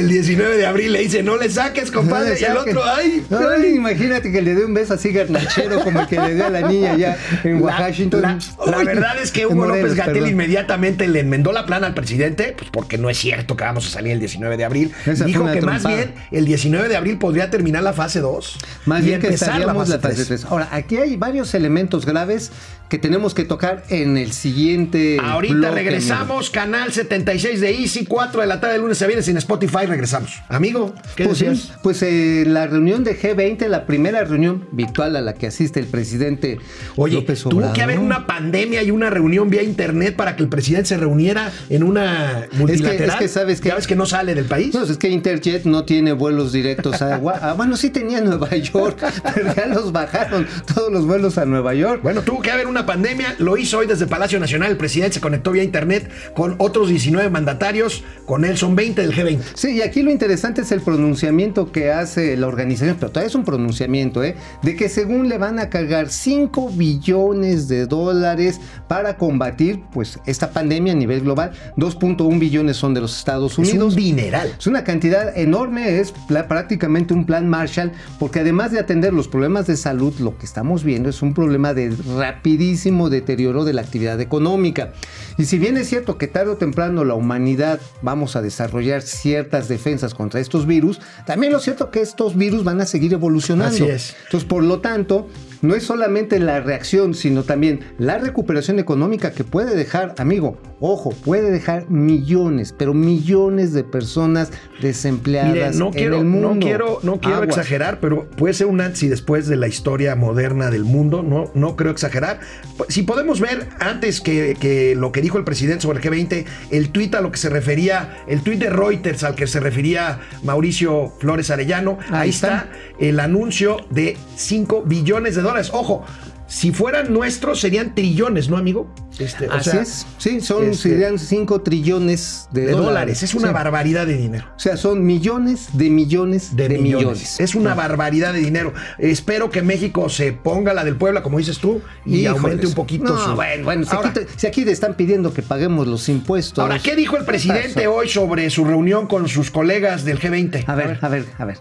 El 0.00 0.08
19 0.08 0.56
de 0.56 0.66
abril 0.66 0.92
le 0.92 1.00
dice, 1.00 1.22
no 1.22 1.36
le 1.36 1.48
saques, 1.50 1.90
compadre. 1.90 2.36
y 2.40 2.44
el 2.44 2.56
otro, 2.56 2.82
ay, 2.84 3.22
ay. 3.30 3.74
imagínate 3.76 4.32
que 4.32 4.42
le 4.42 4.54
dé 4.54 4.64
un 4.64 4.74
beso 4.74 4.94
así 4.94 5.10
garnachero 5.12 5.80
como 5.82 6.00
el 6.00 6.06
que 6.06 6.18
le 6.18 6.34
dio 6.34 6.46
a 6.46 6.50
la 6.50 6.62
niña 6.68 6.96
ya 6.96 7.18
en 7.44 7.64
La, 7.64 7.78
Washington. 7.80 8.22
la- 8.22 8.38
la 8.66 8.78
verdad 8.84 9.16
es 9.22 9.30
que 9.30 9.46
Hugo 9.46 9.66
López 9.66 9.94
Gatel 9.94 10.26
inmediatamente 10.28 11.06
le 11.08 11.20
enmendó 11.20 11.52
la 11.52 11.66
plana 11.66 11.86
al 11.88 11.94
presidente, 11.94 12.54
pues 12.56 12.70
porque 12.70 12.98
no 12.98 13.10
es 13.10 13.18
cierto 13.18 13.56
que 13.56 13.64
vamos 13.64 13.86
a 13.86 13.90
salir 13.90 14.12
el 14.12 14.20
19 14.20 14.56
de 14.56 14.64
abril. 14.64 14.92
Esa 15.06 15.24
Dijo 15.24 15.50
que 15.50 15.60
más 15.62 15.86
bien 15.86 16.14
el 16.30 16.44
19 16.44 16.88
de 16.88 16.96
abril 16.96 17.18
podría 17.18 17.50
terminar 17.50 17.82
la 17.82 17.92
fase 17.92 18.20
2 18.20 18.58
Más 18.86 19.02
y 19.02 19.06
bien 19.06 19.20
que 19.20 19.28
estaríamos 19.28 19.88
la 19.88 19.98
fase 19.98 20.14
tres. 20.16 20.26
3. 20.28 20.44
Ahora, 20.46 20.68
aquí 20.72 20.96
hay 20.96 21.16
varios 21.16 21.52
elementos 21.54 22.06
graves 22.06 22.50
que 22.88 22.98
tenemos 22.98 23.34
que 23.34 23.44
tocar 23.44 23.84
en 23.88 24.16
el 24.16 24.32
siguiente. 24.32 25.18
Ahorita 25.22 25.54
bloque, 25.54 25.74
regresamos, 25.74 26.50
canal 26.50 26.92
76 26.92 27.60
de 27.60 27.70
Easy, 27.70 28.04
4 28.04 28.40
de 28.40 28.46
la 28.48 28.60
tarde 28.60 28.74
de 28.74 28.80
lunes 28.80 29.00
a 29.02 29.06
viernes 29.06 29.28
en 29.28 29.36
Spotify, 29.36 29.86
regresamos. 29.90 30.40
Amigo, 30.48 30.94
¿qué 31.16 31.24
Pues, 31.24 31.38
decías? 31.40 31.72
pues 31.82 32.02
eh, 32.02 32.44
la 32.46 32.66
reunión 32.66 33.04
de 33.04 33.18
G20, 33.20 33.66
la 33.68 33.86
primera 33.86 34.24
reunión 34.24 34.66
virtual 34.72 35.16
a 35.16 35.20
la 35.20 35.34
que 35.34 35.46
asiste 35.46 35.80
el 35.80 35.86
presidente 35.86 36.58
Oye, 36.96 37.16
López 37.16 37.42
tuvo 37.42 37.56
Obrador. 37.56 37.74
que 37.76 37.82
haber 37.82 37.98
una 37.98 38.26
pandemia 38.26 38.82
y 38.82 38.90
una 38.90 39.10
reunión 39.10 39.50
vía 39.50 39.62
internet 39.62 40.16
para 40.16 40.36
que 40.36 40.42
el 40.42 40.48
presidente 40.48 40.86
se 40.88 40.96
reuniera 40.96 41.50
en 41.68 41.82
una 41.82 42.46
multilateral. 42.52 43.10
es 43.10 43.16
que 43.16 43.28
sabes 43.28 43.60
que- 43.60 43.68
Ya 43.68 43.74
ves 43.76 43.86
que 43.86 43.96
no 43.96 44.06
sale 44.06 44.34
del 44.34 44.46
país. 44.46 44.74
No, 44.74 44.82
es 44.84 44.96
que 44.96 45.08
Interjet 45.10 45.64
no 45.64 45.84
tiene 45.84 46.12
vuelos 46.12 46.52
directos 46.52 47.02
a 47.02 47.18
Gua- 47.20 47.38
ah, 47.40 47.54
Bueno, 47.56 47.76
sí 47.76 47.90
tenía 47.90 48.20
Nueva 48.20 48.54
York, 48.56 48.98
pero 49.34 49.54
ya 49.54 49.66
los 49.66 49.92
bajaron 49.92 50.46
todos 50.74 50.90
los 50.92 51.06
vuelos 51.06 51.36
a 51.38 51.44
Nueva 51.44 51.74
York. 51.74 52.00
Bueno, 52.02 52.22
tuvo 52.22 52.40
que 52.42 52.50
haber 52.50 52.66
una 52.66 52.86
pandemia, 52.86 53.34
lo 53.38 53.56
hizo 53.56 53.78
hoy 53.78 53.86
desde 53.86 54.06
Palacio 54.06 54.38
Nacional, 54.40 54.70
el 54.70 54.76
presidente 54.76 55.14
se 55.14 55.20
conectó 55.20 55.50
vía 55.52 55.62
internet 55.62 56.10
con 56.34 56.54
otros 56.58 56.88
19 56.88 57.30
mandatarios, 57.30 58.04
con 58.26 58.44
él 58.44 58.56
son 58.56 58.76
20 58.76 59.02
del 59.02 59.12
G20. 59.14 59.40
Sí, 59.54 59.79
y 59.80 59.82
aquí 59.82 60.02
lo 60.02 60.10
interesante 60.10 60.60
es 60.60 60.72
el 60.72 60.82
pronunciamiento 60.82 61.72
que 61.72 61.90
hace 61.90 62.36
la 62.36 62.48
organización, 62.48 62.96
pero 63.00 63.10
todavía 63.12 63.28
es 63.28 63.34
un 63.34 63.46
pronunciamiento, 63.46 64.22
¿eh? 64.22 64.36
De 64.62 64.76
que 64.76 64.90
según 64.90 65.30
le 65.30 65.38
van 65.38 65.58
a 65.58 65.70
cargar 65.70 66.10
5 66.10 66.72
billones 66.74 67.66
de 67.66 67.86
dólares 67.86 68.60
para 68.88 69.16
combatir, 69.16 69.80
pues, 69.90 70.18
esta 70.26 70.50
pandemia 70.50 70.92
a 70.92 70.96
nivel 70.96 71.22
global. 71.22 71.52
2.1 71.78 72.38
billones 72.38 72.76
son 72.76 72.92
de 72.92 73.00
los 73.00 73.16
Estados 73.16 73.52
Es 73.52 73.70
Unidos. 73.70 73.94
un 73.94 73.98
dineral. 73.98 74.54
Es 74.58 74.66
una 74.66 74.84
cantidad 74.84 75.34
enorme, 75.38 75.98
es 75.98 76.12
prácticamente 76.46 77.14
un 77.14 77.24
plan 77.24 77.48
Marshall, 77.48 77.92
porque 78.18 78.40
además 78.40 78.72
de 78.72 78.80
atender 78.80 79.14
los 79.14 79.28
problemas 79.28 79.66
de 79.66 79.78
salud, 79.78 80.12
lo 80.18 80.36
que 80.36 80.44
estamos 80.44 80.84
viendo 80.84 81.08
es 81.08 81.22
un 81.22 81.32
problema 81.32 81.72
de 81.72 81.96
rapidísimo 82.18 83.08
deterioro 83.08 83.64
de 83.64 83.72
la 83.72 83.80
actividad 83.80 84.20
económica. 84.20 84.92
Y 85.38 85.46
si 85.46 85.58
bien 85.58 85.78
es 85.78 85.88
cierto 85.88 86.18
que 86.18 86.26
tarde 86.26 86.50
o 86.50 86.56
temprano 86.58 87.02
la 87.06 87.14
humanidad 87.14 87.80
vamos 88.02 88.36
a 88.36 88.42
desarrollar 88.42 89.00
ciertas 89.00 89.69
defensas 89.70 90.12
contra 90.12 90.40
estos 90.40 90.66
virus, 90.66 91.00
también 91.24 91.52
lo 91.52 91.60
cierto 91.60 91.90
que 91.90 92.02
estos 92.02 92.36
virus 92.36 92.62
van 92.62 92.82
a 92.82 92.86
seguir 92.86 93.14
evolucionando. 93.14 93.74
Así 93.74 93.84
es. 93.84 94.14
Entonces, 94.24 94.46
por 94.46 94.62
lo 94.62 94.80
tanto, 94.80 95.28
no 95.62 95.74
es 95.74 95.82
solamente 95.84 96.38
la 96.38 96.60
reacción, 96.60 97.14
sino 97.14 97.42
también 97.42 97.80
la 97.98 98.18
recuperación 98.18 98.78
económica 98.78 99.32
que 99.32 99.44
puede 99.44 99.74
dejar, 99.76 100.14
amigo, 100.18 100.56
ojo, 100.80 101.10
puede 101.10 101.50
dejar 101.50 101.90
millones, 101.90 102.74
pero 102.76 102.94
millones 102.94 103.72
de 103.72 103.84
personas 103.84 104.50
desempleadas 104.80 105.52
Mire, 105.52 105.70
no 105.72 105.86
en 105.88 105.92
quiero, 105.92 106.18
el 106.18 106.24
mundo. 106.24 106.54
no 106.54 106.60
quiero, 106.60 106.98
no 107.02 107.20
quiero 107.20 107.36
Aguas. 107.36 107.48
exagerar, 107.50 108.00
pero 108.00 108.28
puede 108.30 108.54
ser 108.54 108.66
un 108.68 108.80
antes 108.80 109.02
y 109.02 109.08
después 109.08 109.46
de 109.46 109.56
la 109.56 109.68
historia 109.68 110.16
moderna 110.16 110.70
del 110.70 110.84
mundo. 110.84 111.22
No, 111.22 111.50
no 111.54 111.76
creo 111.76 111.92
exagerar. 111.92 112.40
Si 112.88 113.02
podemos 113.02 113.40
ver 113.40 113.68
antes 113.78 114.20
que, 114.20 114.56
que 114.58 114.94
lo 114.96 115.12
que 115.12 115.20
dijo 115.20 115.36
el 115.38 115.44
presidente 115.44 115.82
sobre 115.82 115.98
el 116.00 116.04
G20, 116.04 116.44
el 116.70 116.90
tuit 116.90 117.14
a 117.14 117.20
lo 117.20 117.30
que 117.30 117.38
se 117.38 117.50
refería, 117.50 118.24
el 118.26 118.42
tuit 118.42 118.58
de 118.58 118.70
Reuters 118.70 119.22
al 119.24 119.34
que 119.34 119.46
se 119.46 119.60
refería 119.60 120.20
Mauricio 120.42 121.12
Flores 121.18 121.50
Arellano, 121.50 121.98
ahí, 122.08 122.20
Ahí 122.22 122.30
está. 122.30 122.48
está. 122.56 122.68
el 122.98 123.20
anuncio 123.20 123.76
de 123.90 124.16
5 124.36 124.82
billones 124.86 125.34
de 125.34 125.42
dólares. 125.42 125.49
Ojo. 125.72 126.04
Si 126.46 126.72
fueran 126.72 127.12
nuestros, 127.12 127.60
serían 127.60 127.94
trillones, 127.94 128.48
¿no, 128.48 128.56
amigo? 128.56 128.92
Este, 129.20 129.46
o 129.46 129.52
Así 129.52 129.70
sea, 129.70 129.82
es, 129.82 130.04
sí, 130.18 130.40
son 130.40 130.64
este, 130.64 130.88
serían 130.88 131.16
5 131.20 131.60
trillones 131.62 132.48
de, 132.50 132.66
de 132.66 132.72
dólares. 132.72 133.22
Es 133.22 133.34
una 133.36 133.48
Sí. 133.48 133.54
barbaridad 133.54 134.04
de 134.04 134.16
dinero. 134.16 134.46
O 134.56 134.58
sea, 134.58 134.76
son 134.76 135.04
millones 135.06 135.68
de 135.74 135.90
millones 135.90 136.56
de, 136.56 136.68
de, 136.68 136.78
millones. 136.78 137.06
millones. 137.06 137.38
Es 137.40 137.54
una 137.54 137.74
barbaridad 137.76 138.32
de 138.32 138.40
dinero. 138.40 138.72
Espero 138.98 139.48
que 139.48 139.62
México 139.62 140.08
se 140.08 140.32
ponga 140.32 140.74
la 140.74 140.82
del 140.84 140.96
Puebla, 140.96 141.22
como 141.22 141.38
dices 141.38 141.58
tú, 141.60 141.82
y 142.04 142.22
Híjoles. 142.22 142.42
aumente 142.42 142.66
un 142.66 142.74
poquito 142.74 143.04
No, 143.04 143.24
su. 143.26 143.34
bueno, 143.36 143.62
bueno, 143.64 143.84
si, 143.84 143.94
ahora, 143.94 144.08
aquí 144.08 144.18
te, 144.18 144.26
si 144.36 144.46
aquí 144.48 144.64
te 144.64 144.72
están 144.72 144.94
pidiendo 144.94 145.32
que 145.32 145.42
paguemos 145.42 145.86
los 145.86 146.08
impuestos. 146.08 146.58
ahora, 146.58 146.80
¿qué 146.80 146.96
dijo 146.96 147.16
el 147.16 147.24
presidente 147.24 147.86
hoy 147.86 148.08
sobre 148.08 148.50
su 148.50 148.64
reunión 148.64 149.06
con 149.06 149.28
sus 149.28 149.52
colegas 149.52 150.04
del 150.04 150.18
G20? 150.18 150.64
A 150.66 150.74
ver, 150.74 150.98
a 151.00 151.08
ver, 151.08 151.26
a 151.38 151.44
ver. 151.44 151.58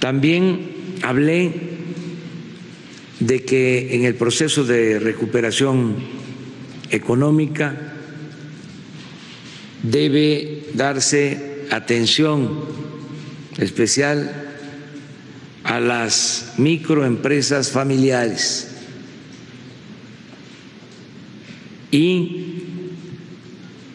También 0.00 0.68
hablé 1.04 1.71
de 3.26 3.44
que 3.44 3.94
en 3.94 4.04
el 4.04 4.16
proceso 4.16 4.64
de 4.64 4.98
recuperación 4.98 5.94
económica 6.90 7.94
debe 9.82 10.64
darse 10.74 11.66
atención 11.70 12.64
especial 13.58 14.48
a 15.62 15.78
las 15.78 16.54
microempresas 16.58 17.70
familiares 17.70 18.68
y 21.92 22.64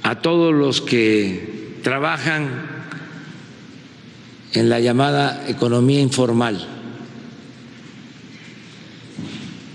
a 0.03 0.21
todos 0.21 0.53
los 0.53 0.79
que 0.79 1.75
trabajan 1.83 2.77
en 4.53 4.69
la 4.69 4.79
llamada 4.79 5.45
economía 5.49 5.99
informal, 5.99 6.76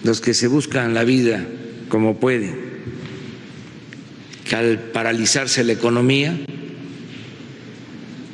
los 0.05 0.21
que 0.21 0.35
se 0.35 0.49
buscan 0.49 0.95
la 0.95 1.05
vida 1.05 1.47
como 1.89 2.19
pueden, 2.19 2.57
que 4.45 4.57
al 4.57 4.79
paralizarse 4.79 5.65
la 5.65 5.73
economía 5.73 6.39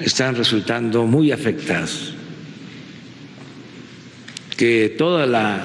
están 0.00 0.37
resultando 0.37 1.06
muy 1.06 1.32
afectados, 1.32 2.14
que 4.56 4.94
toda 4.96 5.26
la 5.26 5.64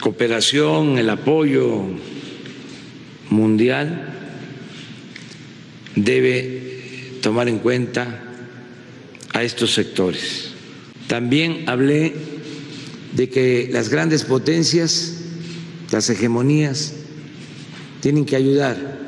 cooperación, 0.00 0.98
el 0.98 1.10
apoyo 1.10 1.84
mundial 3.30 4.12
debe 5.96 7.18
tomar 7.22 7.48
en 7.48 7.58
cuenta 7.58 8.22
a 9.32 9.42
estos 9.42 9.74
sectores. 9.74 10.55
También 11.08 11.64
hablé 11.68 12.14
de 13.12 13.28
que 13.28 13.68
las 13.72 13.88
grandes 13.88 14.24
potencias, 14.24 15.14
las 15.90 16.10
hegemonías, 16.10 16.94
tienen 18.00 18.24
que 18.24 18.36
ayudar 18.36 18.98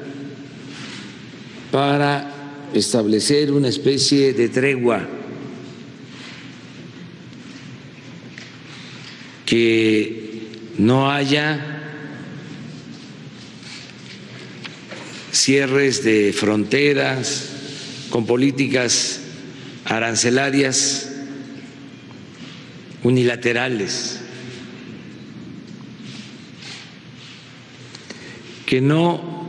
para 1.70 2.68
establecer 2.72 3.52
una 3.52 3.68
especie 3.68 4.32
de 4.32 4.48
tregua 4.48 5.06
que 9.44 10.50
no 10.78 11.10
haya 11.10 11.78
cierres 15.32 16.04
de 16.04 16.34
fronteras 16.38 17.48
con 18.10 18.26
políticas 18.26 19.20
arancelarias 19.84 21.07
unilaterales, 23.02 24.20
que 28.66 28.80
no 28.80 29.46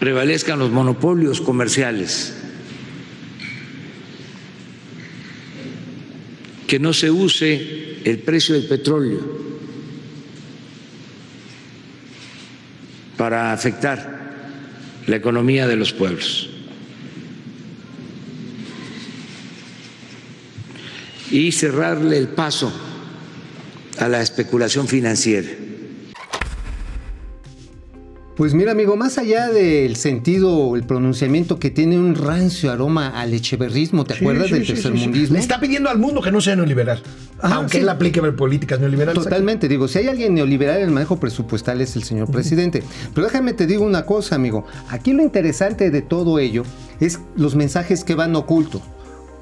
prevalezcan 0.00 0.58
los 0.58 0.70
monopolios 0.70 1.40
comerciales, 1.40 2.34
que 6.66 6.78
no 6.78 6.92
se 6.92 7.10
use 7.10 8.00
el 8.04 8.18
precio 8.18 8.54
del 8.54 8.66
petróleo 8.66 9.20
para 13.16 13.52
afectar 13.52 14.14
la 15.06 15.16
economía 15.16 15.66
de 15.66 15.76
los 15.76 15.92
pueblos. 15.92 16.53
Y 21.34 21.50
cerrarle 21.50 22.16
el 22.16 22.28
paso 22.28 22.72
a 23.98 24.06
la 24.06 24.22
especulación 24.22 24.86
financiera. 24.86 25.48
Pues 28.36 28.54
mira, 28.54 28.70
amigo, 28.70 28.94
más 28.96 29.18
allá 29.18 29.48
del 29.48 29.96
sentido, 29.96 30.76
el 30.76 30.84
pronunciamiento 30.84 31.58
que 31.58 31.70
tiene 31.70 31.98
un 31.98 32.14
rancio 32.14 32.70
aroma 32.70 33.20
al 33.20 33.34
echeverrismo, 33.34 34.04
¿te 34.04 34.14
Sí, 34.14 34.20
acuerdas 34.20 34.46
sí, 34.46 34.52
del 34.54 34.66
tercermundismo? 34.66 35.26
sí. 35.26 35.32
Le 35.32 35.38
está 35.40 35.58
pidiendo 35.58 35.90
al 35.90 35.98
mundo 35.98 36.22
que 36.22 36.30
no 36.30 36.40
sea 36.40 36.54
neoliberal. 36.54 37.02
Aunque 37.40 37.78
sí. 37.78 37.82
él 37.82 37.88
aplique 37.88 38.22
políticas 38.22 38.78
neoliberales. 38.78 39.20
Totalmente, 39.20 39.66
digo, 39.66 39.88
si 39.88 39.98
hay 39.98 40.06
alguien 40.06 40.34
neoliberal 40.34 40.76
en 40.78 40.84
el 40.84 40.90
manejo 40.92 41.18
presupuestal 41.18 41.80
es 41.80 41.96
el 41.96 42.04
señor 42.04 42.30
presidente. 42.30 42.84
Pero 43.12 43.26
déjame 43.26 43.54
te 43.54 43.66
digo 43.66 43.84
una 43.84 44.06
cosa, 44.06 44.36
amigo. 44.36 44.66
Aquí 44.88 45.12
lo 45.12 45.22
interesante 45.24 45.90
de 45.90 46.00
todo 46.02 46.38
ello 46.38 46.62
es 47.00 47.18
los 47.36 47.56
mensajes 47.56 48.04
que 48.04 48.14
van 48.14 48.36
ocultos. 48.36 48.82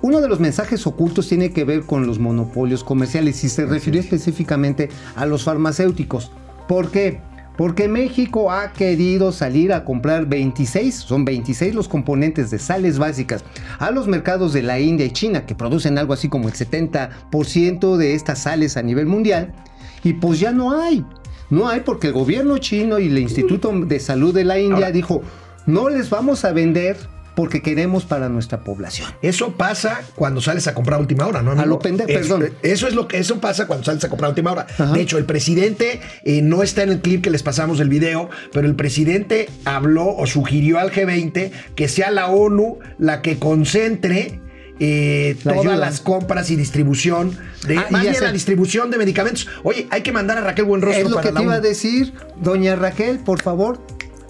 Uno 0.03 0.21
de 0.21 0.29
los 0.29 0.41
mensajes 0.41 0.87
ocultos 0.87 1.29
tiene 1.29 1.53
que 1.53 1.65
ver 1.65 1.83
con 1.83 2.07
los 2.07 2.19
monopolios 2.19 2.83
comerciales 2.83 3.43
y 3.45 3.49
se 3.49 3.67
refirió 3.67 4.01
específicamente 4.01 4.89
a 5.15 5.27
los 5.27 5.45
farmacéuticos. 5.45 6.33
¿Por 6.67 6.91
qué? 6.91 7.21
Porque 7.57 7.87
México 7.87 8.51
ha 8.51 8.73
querido 8.73 9.31
salir 9.31 9.73
a 9.73 9.85
comprar 9.85 10.27
26, 10.27 10.95
son 10.95 11.25
26 11.25 11.75
los 11.75 11.87
componentes 11.87 12.51
de 12.51 12.59
sales 12.59 12.99
básicas 12.99 13.45
a 13.79 13.91
los 13.91 14.09
mercados 14.09 14.53
de 14.55 14.63
la 14.63 14.81
India 14.81 15.07
y 15.07 15.11
China, 15.11 15.47
que 15.47 15.55
producen 15.55 15.99
algo 15.99 16.15
así 16.15 16.29
como 16.29 16.49
el 16.49 16.55
70% 16.55 17.97
de 17.97 18.15
estas 18.15 18.41
sales 18.41 18.77
a 18.77 18.83
nivel 18.83 19.07
mundial, 19.07 19.53
y 20.03 20.15
pues 20.15 20.41
ya 20.41 20.51
no 20.51 20.81
hay. 20.81 21.05
No 21.51 21.69
hay 21.69 21.81
porque 21.81 22.09
el 22.09 22.15
gobierno 22.15 22.57
chino 22.59 22.99
y 22.99 23.07
el 23.07 23.19
Instituto 23.19 23.71
de 23.85 24.01
Salud 24.01 24.35
de 24.35 24.45
la 24.45 24.59
India 24.59 24.77
Ahora- 24.77 24.91
dijo, 24.93 25.23
no 25.67 25.91
les 25.91 26.09
vamos 26.11 26.45
a 26.47 26.53
vender 26.53 26.97
porque 27.35 27.63
queremos 27.63 28.05
para 28.05 28.29
nuestra 28.29 28.61
población. 28.61 29.09
Eso 29.23 29.53
pasa 29.53 30.01
cuando 30.15 30.41
sales 30.41 30.67
a 30.67 30.75
comprar 30.75 30.99
a 30.99 31.01
última 31.01 31.27
hora, 31.27 31.43
¿no? 31.43 31.53
amigo? 31.53 31.63
A 31.65 31.67
lo 31.67 31.79
pendejo, 31.79 32.09
perdón. 32.09 32.51
Eso 32.63 32.87
es 32.89 32.95
lo 32.95 33.09
que 33.09 33.19
eso 33.19 33.41
pasa 33.41 33.67
cuando 33.67 33.85
sales 33.85 34.05
a 34.05 34.09
comprar 34.09 34.27
a 34.27 34.31
última 34.31 34.53
hora. 34.53 34.67
Ajá. 34.69 34.93
De 34.93 35.01
hecho, 35.01 35.19
el 35.19 35.25
presidente 35.25 36.01
eh, 36.25 36.43
no 36.43 36.63
está 36.63 36.83
en 36.83 36.91
el 36.91 37.01
clip 37.01 37.23
que 37.23 37.31
les 37.31 37.43
pasamos 37.43 37.79
del 37.79 37.89
video, 37.89 38.29
pero 38.53 38.67
el 38.67 38.75
presidente 38.75 39.49
habló 39.65 40.15
o 40.15 40.27
sugirió 40.27 40.79
al 40.79 40.91
G20 40.93 41.51
que 41.75 41.89
sea 41.89 42.11
la 42.11 42.29
ONU 42.29 42.79
la 42.99 43.23
que 43.23 43.39
concentre 43.39 44.41
eh, 44.81 45.37
La 45.45 45.53
todas 45.53 45.67
ayuda. 45.67 45.77
las 45.77 46.01
compras 46.01 46.51
y 46.51 46.57
distribución 46.57 47.39
de 47.69 47.79
Ah, 47.79 47.87
más 47.91 48.03
bien 48.03 48.17
la 48.21 48.33
distribución 48.33 48.91
de 48.91 48.99
medicamentos. 48.99 49.47
Oye, 49.63 49.87
hay 49.91 50.03
que 50.03 50.11
mandar 50.13 50.39
a 50.39 50.41
Raquel 50.41 50.65
Buenrostro 50.65 51.03
Es 51.05 51.09
lo 51.09 51.17
para 51.17 51.29
que 51.29 51.33
la 51.35 51.41
te 51.41 51.45
iba 51.45 51.55
a 51.55 51.61
decir, 51.61 52.13
doña 52.41 52.75
Raquel, 52.75 53.19
por 53.21 53.41
favor, 53.41 53.81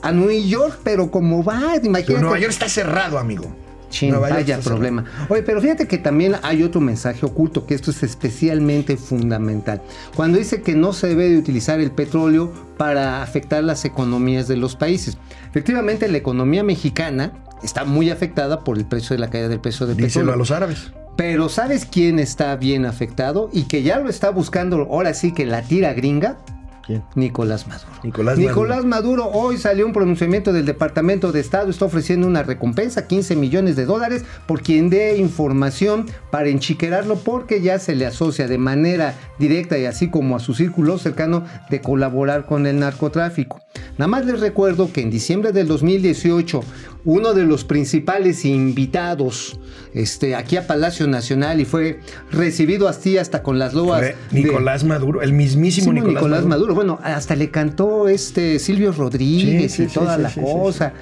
a 0.03 0.13
New 0.13 0.31
York, 0.31 0.81
pero 0.83 1.11
como 1.11 1.43
va, 1.43 1.77
imagínate. 1.83 2.21
Nueva 2.21 2.39
York 2.39 2.53
está 2.53 2.69
cerrado, 2.69 3.19
amigo. 3.19 3.55
Chin, 3.91 4.11
Nueva 4.11 4.31
vaya 4.31 4.59
problema. 4.59 5.05
Oye, 5.29 5.43
pero 5.43 5.61
fíjate 5.61 5.87
que 5.87 5.99
también 5.99 6.37
hay 6.43 6.63
otro 6.63 6.81
mensaje 6.81 7.27
oculto, 7.27 7.67
que 7.67 7.75
esto 7.75 7.91
es 7.91 8.03
especialmente 8.03 8.97
fundamental. 8.97 9.83
Cuando 10.17 10.39
dice 10.39 10.63
que 10.63 10.75
no 10.75 10.93
se 10.95 11.09
debe 11.09 11.29
de 11.29 11.39
utilizar 11.39 11.79
el 11.79 11.91
petróleo 11.91 12.53
para 12.79 13.23
afectar 13.23 13.63
las 13.63 13.85
economías 13.85 14.49
de 14.49 14.57
los 14.57 14.77
países. 14.77 15.19
Efectivamente, 15.51 16.09
la 16.09 16.17
economía 16.17 16.65
mexicana 16.65 17.33
está 17.63 17.85
muy 17.85 18.11
afectada 18.11 18.65
por 18.65 18.79
el 18.79 18.87
precio 18.87 19.15
de 19.15 19.21
la 19.21 19.31
caída 19.31 19.49
del 19.49 19.61
precio 19.61 19.87
del 19.87 19.97
Díselo 19.97 20.11
petróleo. 20.13 20.35
a 20.35 20.39
los 20.39 20.51
árabes. 20.51 20.93
Pero 21.17 21.51
¿sabes 21.51 21.85
quién 21.85 22.19
está 22.19 22.57
bien 22.57 22.87
afectado? 22.87 23.51
Y 23.53 23.65
que 23.65 23.83
ya 23.83 24.01
lo 24.01 24.09
está 24.09 24.31
buscando 24.31 24.77
ahora 24.91 25.13
sí 25.13 25.33
que 25.33 25.45
la 25.45 25.63
tira 25.63 25.93
gringa. 25.93 26.39
¿Quién? 26.85 27.05
Nicolás 27.15 27.67
Maduro. 27.67 27.93
Nicolás 28.03 28.39
Nicolás 28.39 28.85
Maduro. 28.85 29.29
hoy 29.29 29.57
salió 29.57 29.87
un 29.87 29.93
pronunciamiento 29.93 30.53
del 30.53 30.67
Departamento 30.67 31.31
de 31.31 31.41
Estado, 31.41 31.71
está 31.71 31.85
ofreciendo 31.85 32.27
una 32.27 32.43
recompensa, 32.43 33.07
15 33.07 33.37
millones 33.37 33.77
de 33.77 33.85
dólares, 33.85 34.25
por 34.47 34.63
quien 34.63 34.91
dé 34.91 35.17
información 35.17 36.07
para 36.31 36.49
enchiquerarlo, 36.49 37.17
porque 37.17 37.61
ya 37.61 37.79
se 37.79 37.95
le 37.95 38.07
asocia 38.07 38.49
de 38.49 38.59
manera 38.59 39.15
directa 39.39 39.79
y 39.79 39.85
así 39.85 40.11
como 40.11 40.37
a 40.37 40.41
su 40.41 40.55
círculo 40.55 40.99
cercano 40.99 41.45
de 41.71 41.81
colaborar 41.81 42.47
con 42.47 42.67
el 42.67 42.79
narcotráfico. 42.81 43.61
Nada 43.99 44.09
más 44.09 44.27
les 44.27 44.41
recuerdo 44.41 44.93
que 44.93 45.03
en 45.03 45.11
diciembre 45.11 45.53
del 45.53 45.69
2018, 45.69 46.61
uno 47.05 47.35
de 47.35 47.45
los 47.45 47.65
principales 47.65 48.45
invitados 48.45 49.59
este, 49.95 50.35
aquí 50.35 50.57
a 50.57 50.67
Palacio 50.67 51.07
Nacional 51.07 51.61
y 51.61 51.65
fue 51.65 52.01
recibido 52.31 52.89
así 52.89 53.19
hasta 53.19 53.43
con 53.43 53.59
las 53.59 53.75
loas 53.75 54.01
de- 54.01 54.17
Nicolás 54.31 54.85
Maduro, 54.85 55.23
el 55.23 55.33
mismísimo 55.33 55.93
Nicolás, 55.93 56.15
Nicolás, 56.23 56.45
Maduro. 56.45 56.75
Maduro. 56.75 56.75
Bueno, 56.75 56.99
hasta 57.03 57.37
le 57.37 57.51
cantó 57.51 58.09
este 58.09 58.59
Silvio 58.59 58.93
Rodríguez 58.93 59.73
Sí, 59.73 59.85
sí, 59.87 59.91
y 59.91 59.95
toda 59.95 60.17
sí, 60.17 60.23
la 60.23 60.31
cosa. 60.51 60.93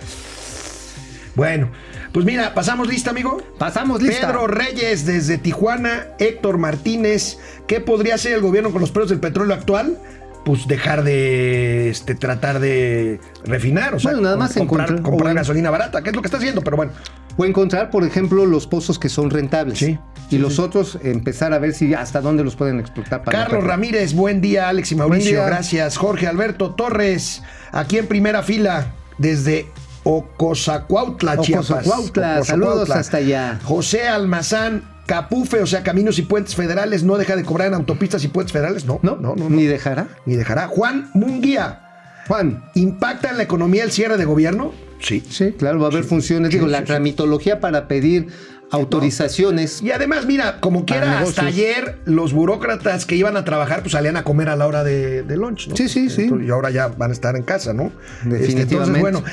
Bueno, 1.37 1.71
pues 2.13 2.27
mira, 2.27 2.55
pasamos 2.55 2.89
lista, 2.89 3.11
amigo. 3.11 3.41
Pasamos 3.59 4.03
lista. 4.03 4.27
Pedro 4.29 4.47
Reyes 4.49 5.07
desde 5.07 5.39
Tijuana, 5.39 6.09
Héctor 6.19 6.59
Martínez, 6.59 7.39
¿qué 7.69 7.81
podría 7.81 8.17
hacer 8.17 8.33
el 8.33 8.41
gobierno 8.41 8.73
con 8.73 8.81
los 8.81 8.91
precios 8.91 9.11
del 9.11 9.21
petróleo 9.21 9.55
actual? 9.55 9.97
Pues 10.45 10.67
dejar 10.67 11.05
de 11.05 11.91
este, 11.91 12.15
tratar 12.15 12.61
de 12.61 13.21
refinar, 13.45 13.95
o 13.95 14.01
sea, 14.01 14.11
Bueno, 14.13 14.25
nada 14.25 14.37
más 14.39 14.55
comprar, 14.55 14.89
encontrar- 14.89 15.03
comprar 15.03 15.33
o- 15.33 15.35
gasolina 15.37 15.71
barata, 15.71 16.03
que 16.03 16.11
es 16.11 16.17
lo 16.17 16.23
que 16.23 16.27
está 16.27 16.39
haciendo, 16.39 16.63
pero 16.63 16.77
bueno. 16.79 16.93
O 17.41 17.47
encontrar, 17.47 17.89
por 17.89 18.05
ejemplo, 18.05 18.45
los 18.45 18.67
pozos 18.67 18.99
que 18.99 19.09
son 19.09 19.31
rentables. 19.31 19.79
Sí, 19.79 19.99
y 20.29 20.37
los 20.37 20.59
otros 20.59 20.99
empezar 21.03 21.55
a 21.55 21.59
ver 21.59 21.73
si 21.73 21.95
hasta 21.95 22.21
dónde 22.21 22.45
los 22.45 22.55
pueden 22.55 22.79
explotar 22.79 23.25
para 23.25 23.47
Carlos 23.47 23.65
Ramírez, 23.65 24.13
buen 24.13 24.43
día, 24.43 24.69
Alex 24.69 24.93
y 24.93 24.97
Mauricio, 24.97 25.43
gracias. 25.47 25.97
Jorge 25.97 26.27
Alberto 26.27 26.75
Torres, 26.75 27.43
aquí 27.73 27.97
en 27.97 28.09
primera 28.09 28.43
fila, 28.43 28.93
desde 29.17 29.71
Ocosacuautla, 30.05 31.39
Chiapas. 31.39 31.71
Ocosacuautla, 31.71 32.45
saludos 32.45 32.91
hasta 32.91 33.17
allá. 33.17 33.59
José 33.65 34.07
Almazán, 34.07 34.85
Capufe, 35.07 35.63
o 35.63 35.67
sea, 35.67 35.83
Caminos 35.83 36.19
y 36.19 36.23
Puentes 36.23 36.55
Federales, 36.55 37.05
no 37.05 37.17
deja 37.17 37.37
de 37.37 37.45
cobrar 37.45 37.69
en 37.69 37.75
autopistas 37.75 38.23
y 38.23 38.29
puentes 38.29 38.53
federales, 38.53 38.85
no, 38.85 39.01
¿No? 39.03 39.17
no, 39.17 39.35
no, 39.35 39.49
no. 39.49 39.57
Ni 39.57 39.65
dejará. 39.65 40.09
Ni 40.27 40.37
dejará. 40.37 40.67
Juan 40.69 41.11
Munguía, 41.15 41.90
Juan. 42.31 42.63
¿impacta 42.75 43.31
en 43.31 43.39
la 43.39 43.43
economía 43.43 43.83
el 43.83 43.91
cierre 43.91 44.17
de 44.17 44.25
gobierno? 44.25 44.73
Sí. 45.01 45.21
Sí, 45.29 45.53
claro, 45.59 45.81
va 45.81 45.87
a 45.87 45.91
haber 45.91 46.05
funciones. 46.05 46.51
Digo, 46.51 46.67
sí, 46.67 46.71
la 46.71 46.85
tramitología 46.85 47.59
para 47.59 47.89
pedir 47.89 48.29
autorizaciones. 48.71 49.83
Y 49.83 49.91
además, 49.91 50.27
mira, 50.27 50.61
como 50.61 50.85
quiera, 50.85 51.19
hasta 51.19 51.47
ayer 51.47 51.99
los 52.05 52.33
burócratas 52.33 53.05
que 53.05 53.17
iban 53.17 53.37
a 53.37 53.45
trabajar, 53.45 53.81
pues 53.81 53.93
salían 53.93 54.17
a 54.17 54.23
comer 54.23 54.49
a 54.49 54.55
la 54.55 54.69
hora 54.69 54.85
de, 54.85 55.25
de 55.25 55.37
lunch, 55.37 55.69
¿no? 55.69 55.77
Sí, 55.77 55.89
sí, 55.89 56.09
sí. 56.09 56.31
Y 56.47 56.51
ahora 56.51 56.71
ya 56.71 56.87
van 56.87 57.11
a 57.11 57.13
estar 57.13 57.35
en 57.35 57.43
casa, 57.43 57.73
¿no? 57.73 57.91
Definitivamente. 58.23 58.45
Este, 58.45 58.75
entonces, 58.75 59.01
bueno, 59.01 59.25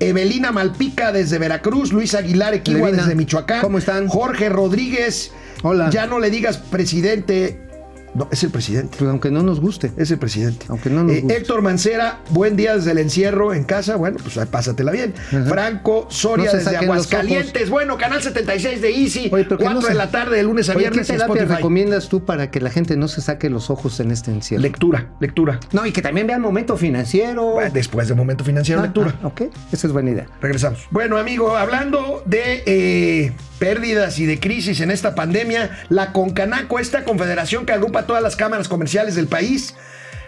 Evelina 0.00 0.50
Malpica 0.50 1.12
desde 1.12 1.38
Veracruz, 1.38 1.92
Luis 1.92 2.14
Aguilar 2.14 2.54
Evelina, 2.54 2.90
desde 2.90 3.14
Michoacán. 3.14 3.60
¿cómo 3.60 3.78
están? 3.78 4.08
Jorge 4.08 4.48
Rodríguez. 4.48 5.32
Hola. 5.62 5.90
Ya 5.90 6.06
no 6.06 6.18
le 6.18 6.30
digas 6.30 6.56
presidente. 6.56 7.65
No, 8.16 8.28
es 8.30 8.42
el 8.44 8.50
presidente. 8.50 8.96
Pues 8.98 9.10
aunque 9.10 9.30
no 9.30 9.42
nos 9.42 9.60
guste. 9.60 9.92
Es 9.96 10.10
el 10.10 10.18
presidente. 10.18 10.66
Aunque 10.68 10.88
no 10.90 11.04
nos 11.04 11.12
Eh, 11.12 11.20
guste. 11.20 11.36
Héctor 11.36 11.62
Mancera, 11.62 12.20
buen 12.30 12.56
día 12.56 12.74
desde 12.76 12.92
el 12.92 12.98
encierro 12.98 13.52
en 13.52 13.64
casa. 13.64 13.96
Bueno, 13.96 14.16
pues 14.22 14.38
pásatela 14.48 14.90
bien. 14.92 15.14
Franco 15.48 16.06
Soria 16.10 16.50
No 16.52 16.58
desde 16.58 16.76
Aguascalientes. 16.76 17.70
Bueno, 17.70 17.96
canal 17.98 18.22
76 18.22 18.80
de 18.80 18.90
Easy. 18.90 19.28
Oye, 19.32 19.44
pero 19.44 19.58
que 19.58 19.64
4 19.64 19.80
no 19.80 19.86
de 19.86 19.94
la 19.94 20.10
tarde, 20.10 20.36
de 20.36 20.42
lunes 20.42 20.68
a 20.68 20.72
Oye, 20.72 20.84
¿qué 20.84 20.90
viernes 20.90 21.10
en 21.10 21.16
terapia 21.16 21.34
Spotify. 21.34 21.56
recomiendas 21.56 22.08
tú 22.08 22.24
para 22.24 22.50
que 22.50 22.60
la 22.60 22.70
gente 22.70 22.96
no 22.96 23.08
se 23.08 23.20
saque 23.20 23.50
los 23.50 23.70
ojos 23.70 24.00
en 24.00 24.10
este 24.10 24.30
encierro? 24.30 24.62
Lectura, 24.62 25.08
lectura. 25.20 25.60
no, 25.72 25.84
y 25.86 25.92
que 25.92 26.02
también 26.02 26.26
vean 26.26 26.40
momento 26.40 26.76
financiero. 26.76 27.52
Bueno, 27.52 27.70
Después 27.72 28.08
de 28.08 28.14
momento 28.14 28.44
financiero, 28.44 28.80
Ah, 28.80 28.84
lectura. 28.84 29.14
ah, 29.22 29.26
ok, 29.26 29.42
esa 29.72 29.86
es 29.86 29.92
buena 29.92 30.10
idea. 30.10 30.26
Regresamos. 30.40 30.86
Bueno, 30.90 31.18
amigo, 31.18 31.54
hablando 31.56 32.22
de 32.24 32.62
eh, 32.66 33.32
pérdidas 33.58 34.18
y 34.18 34.26
de 34.26 34.40
crisis 34.40 34.80
en 34.80 34.90
esta 34.90 35.14
pandemia, 35.14 35.84
la 35.88 36.12
Concanaco, 36.12 36.78
esta 36.78 37.04
confederación 37.04 37.66
que 37.66 37.72
agrupa 37.72 38.06
todas 38.06 38.22
las 38.22 38.36
cámaras 38.36 38.68
comerciales 38.68 39.14
del 39.14 39.26
país, 39.26 39.74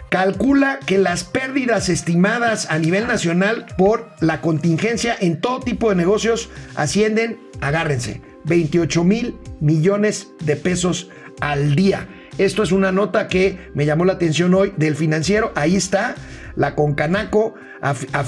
calcula 0.09 0.79
que 0.85 0.97
las 0.97 1.23
pérdidas 1.23 1.89
estimadas 1.89 2.67
a 2.69 2.79
nivel 2.79 3.07
nacional 3.07 3.65
por 3.77 4.09
la 4.19 4.41
contingencia 4.41 5.15
en 5.19 5.39
todo 5.39 5.59
tipo 5.59 5.89
de 5.89 5.95
negocios 5.95 6.49
ascienden, 6.75 7.39
agárrense, 7.61 8.21
28 8.45 9.03
mil 9.03 9.37
millones 9.59 10.29
de 10.43 10.55
pesos 10.55 11.09
al 11.39 11.75
día. 11.75 12.07
Esto 12.37 12.63
es 12.63 12.71
una 12.71 12.91
nota 12.91 13.27
que 13.27 13.69
me 13.73 13.85
llamó 13.85 14.05
la 14.05 14.13
atención 14.13 14.53
hoy 14.53 14.73
del 14.77 14.95
financiero. 14.95 15.51
Ahí 15.55 15.75
está. 15.75 16.15
La 16.59 16.75
Concanaco 16.75 17.55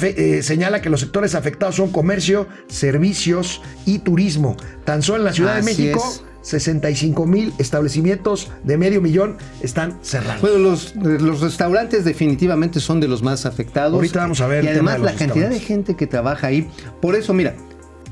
eh, 0.01 0.41
señala 0.41 0.81
que 0.81 0.89
los 0.89 1.01
sectores 1.01 1.35
afectados 1.35 1.75
son 1.75 1.91
comercio, 1.91 2.47
servicios 2.67 3.61
y 3.85 3.99
turismo. 3.99 4.55
Tan 4.85 5.01
solo 5.01 5.19
en 5.19 5.25
la 5.25 5.33
Ciudad 5.33 5.57
de 5.57 5.63
México, 5.63 6.01
es. 6.03 6.23
65 6.41 7.25
mil 7.25 7.53
establecimientos 7.59 8.49
de 8.63 8.77
medio 8.77 9.01
millón 9.01 9.35
están 9.61 9.99
cerrados. 10.01 10.41
Bueno, 10.41 10.59
los, 10.59 10.95
los 10.95 11.41
restaurantes 11.41 12.05
definitivamente 12.05 12.79
son 12.79 13.01
de 13.01 13.09
los 13.09 13.21
más 13.21 13.45
afectados. 13.45 13.93
Ahorita 13.93 14.21
vamos 14.21 14.39
a 14.39 14.47
ver 14.47 14.63
Y 14.63 14.69
además 14.69 15.01
la 15.01 15.13
cantidad 15.13 15.49
de 15.49 15.59
gente 15.59 15.95
que 15.95 16.07
trabaja 16.07 16.47
ahí. 16.47 16.69
Por 17.01 17.15
eso, 17.15 17.33
mira, 17.33 17.55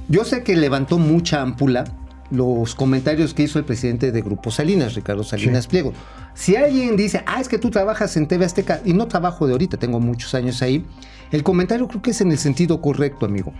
yo 0.09 0.25
sé 0.25 0.43
que 0.43 0.57
levantó 0.57 0.97
mucha 0.97 1.41
ámpula 1.41 1.85
los 2.31 2.75
comentarios 2.75 3.33
que 3.33 3.43
hizo 3.43 3.59
el 3.59 3.65
presidente 3.65 4.11
de 4.11 4.21
Grupo 4.21 4.51
Salinas, 4.51 4.95
Ricardo 4.95 5.23
Salinas 5.23 5.67
Pliego. 5.67 5.93
Si 6.33 6.55
alguien 6.55 6.95
dice, 6.95 7.23
ah, 7.25 7.41
es 7.41 7.49
que 7.49 7.57
tú 7.57 7.69
trabajas 7.71 8.15
en 8.17 8.27
TV 8.27 8.45
Azteca, 8.45 8.81
y 8.85 8.93
no 8.93 9.07
trabajo 9.07 9.45
de 9.47 9.53
ahorita, 9.53 9.77
tengo 9.77 9.99
muchos 9.99 10.33
años 10.35 10.61
ahí, 10.61 10.85
el 11.31 11.43
comentario 11.43 11.87
creo 11.87 12.01
que 12.01 12.11
es 12.11 12.21
en 12.21 12.31
el 12.31 12.37
sentido 12.37 12.81
correcto, 12.81 13.25
amigo. 13.25 13.53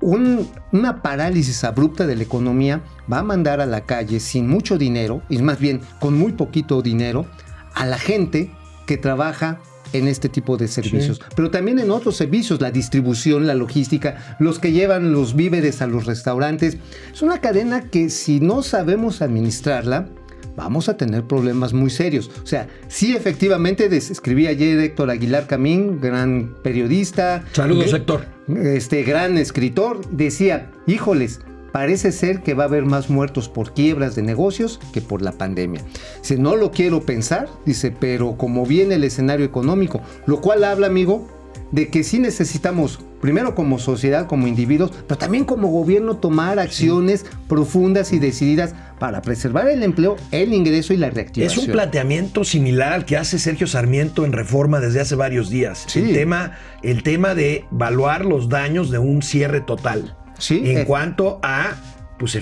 Un- 0.00 0.48
una 0.72 1.02
parálisis 1.02 1.62
abrupta 1.64 2.06
de 2.06 2.16
la 2.16 2.22
economía 2.22 2.82
va 3.12 3.18
a 3.18 3.22
mandar 3.22 3.60
a 3.60 3.66
la 3.66 3.82
calle 3.82 4.18
sin 4.20 4.48
mucho 4.48 4.78
dinero, 4.78 5.22
y 5.28 5.38
más 5.38 5.58
bien 5.58 5.80
con 6.00 6.16
muy 6.18 6.32
poquito 6.32 6.82
dinero, 6.82 7.26
a 7.74 7.86
la 7.86 7.98
gente 7.98 8.50
que 8.86 8.96
trabaja 8.96 9.60
en 9.92 10.08
este 10.08 10.28
tipo 10.28 10.56
de 10.56 10.68
servicios, 10.68 11.20
pero 11.36 11.50
también 11.50 11.78
en 11.78 11.90
otros 11.90 12.16
servicios, 12.16 12.60
la 12.60 12.70
distribución, 12.70 13.46
la 13.46 13.54
logística, 13.54 14.36
los 14.38 14.58
que 14.58 14.72
llevan 14.72 15.12
los 15.12 15.34
víveres 15.34 15.82
a 15.82 15.86
los 15.86 16.06
restaurantes. 16.06 16.78
Es 17.12 17.22
una 17.22 17.40
cadena 17.40 17.82
que 17.90 18.10
si 18.10 18.40
no 18.40 18.62
sabemos 18.62 19.22
administrarla, 19.22 20.08
vamos 20.56 20.88
a 20.88 20.96
tener 20.96 21.24
problemas 21.24 21.72
muy 21.72 21.90
serios. 21.90 22.30
O 22.42 22.46
sea, 22.46 22.68
sí 22.88 23.14
efectivamente, 23.16 23.94
escribí 23.94 24.46
ayer 24.46 24.78
Héctor 24.78 25.10
Aguilar 25.10 25.46
Camín, 25.46 26.00
gran 26.00 26.54
periodista. 26.62 27.44
Saludos, 27.52 27.92
Héctor. 27.92 28.26
este 28.48 29.02
gran 29.02 29.38
escritor, 29.38 30.00
decía, 30.10 30.70
híjoles, 30.86 31.40
parece 31.72 32.12
ser 32.12 32.42
que 32.42 32.54
va 32.54 32.64
a 32.64 32.66
haber 32.66 32.84
más 32.84 33.10
muertos 33.10 33.48
por 33.48 33.72
quiebras 33.74 34.14
de 34.14 34.22
negocios 34.22 34.78
que 34.92 35.00
por 35.00 35.22
la 35.22 35.32
pandemia. 35.32 35.82
Dice, 36.20 36.38
no 36.38 36.56
lo 36.56 36.70
quiero 36.70 37.02
pensar, 37.02 37.48
dice, 37.66 37.90
pero 37.90 38.36
como 38.36 38.66
viene 38.66 38.94
el 38.96 39.04
escenario 39.04 39.44
económico, 39.46 40.00
lo 40.26 40.40
cual 40.40 40.64
habla, 40.64 40.86
amigo, 40.86 41.26
de 41.70 41.88
que 41.88 42.04
sí 42.04 42.18
necesitamos, 42.18 43.00
primero 43.22 43.54
como 43.54 43.78
sociedad, 43.78 44.26
como 44.26 44.46
individuos, 44.46 44.92
pero 45.08 45.16
también 45.16 45.44
como 45.46 45.68
gobierno, 45.68 46.18
tomar 46.18 46.58
acciones 46.58 47.24
profundas 47.48 48.12
y 48.12 48.18
decididas 48.18 48.74
para 48.98 49.22
preservar 49.22 49.68
el 49.68 49.82
empleo, 49.82 50.16
el 50.32 50.52
ingreso 50.52 50.92
y 50.92 50.98
la 50.98 51.08
Es 51.08 51.14
reactivación. 51.14 51.64
un 51.66 51.72
planteamiento 51.72 52.44
similar 52.44 52.92
al 52.92 53.04
que 53.06 53.16
hace 53.16 53.38
Sergio 53.38 53.66
Sarmiento 53.66 54.26
en 54.26 54.32
Reforma 54.32 54.80
desde 54.80 55.00
hace 55.00 55.14
varios 55.14 55.48
días. 55.48 55.84
Sí. 55.86 56.00
El, 56.00 56.12
tema, 56.12 56.52
el 56.82 57.02
tema 57.02 57.34
de 57.34 57.64
evaluar 57.72 58.26
los 58.26 58.50
daños 58.50 58.90
de 58.90 58.98
un 58.98 59.22
cierre 59.22 59.62
total. 59.62 60.14
Sí, 60.42 60.60
En 60.64 60.78
eh. 60.78 60.84
cuanto 60.84 61.38
a, 61.42 61.76
pues, 62.18 62.36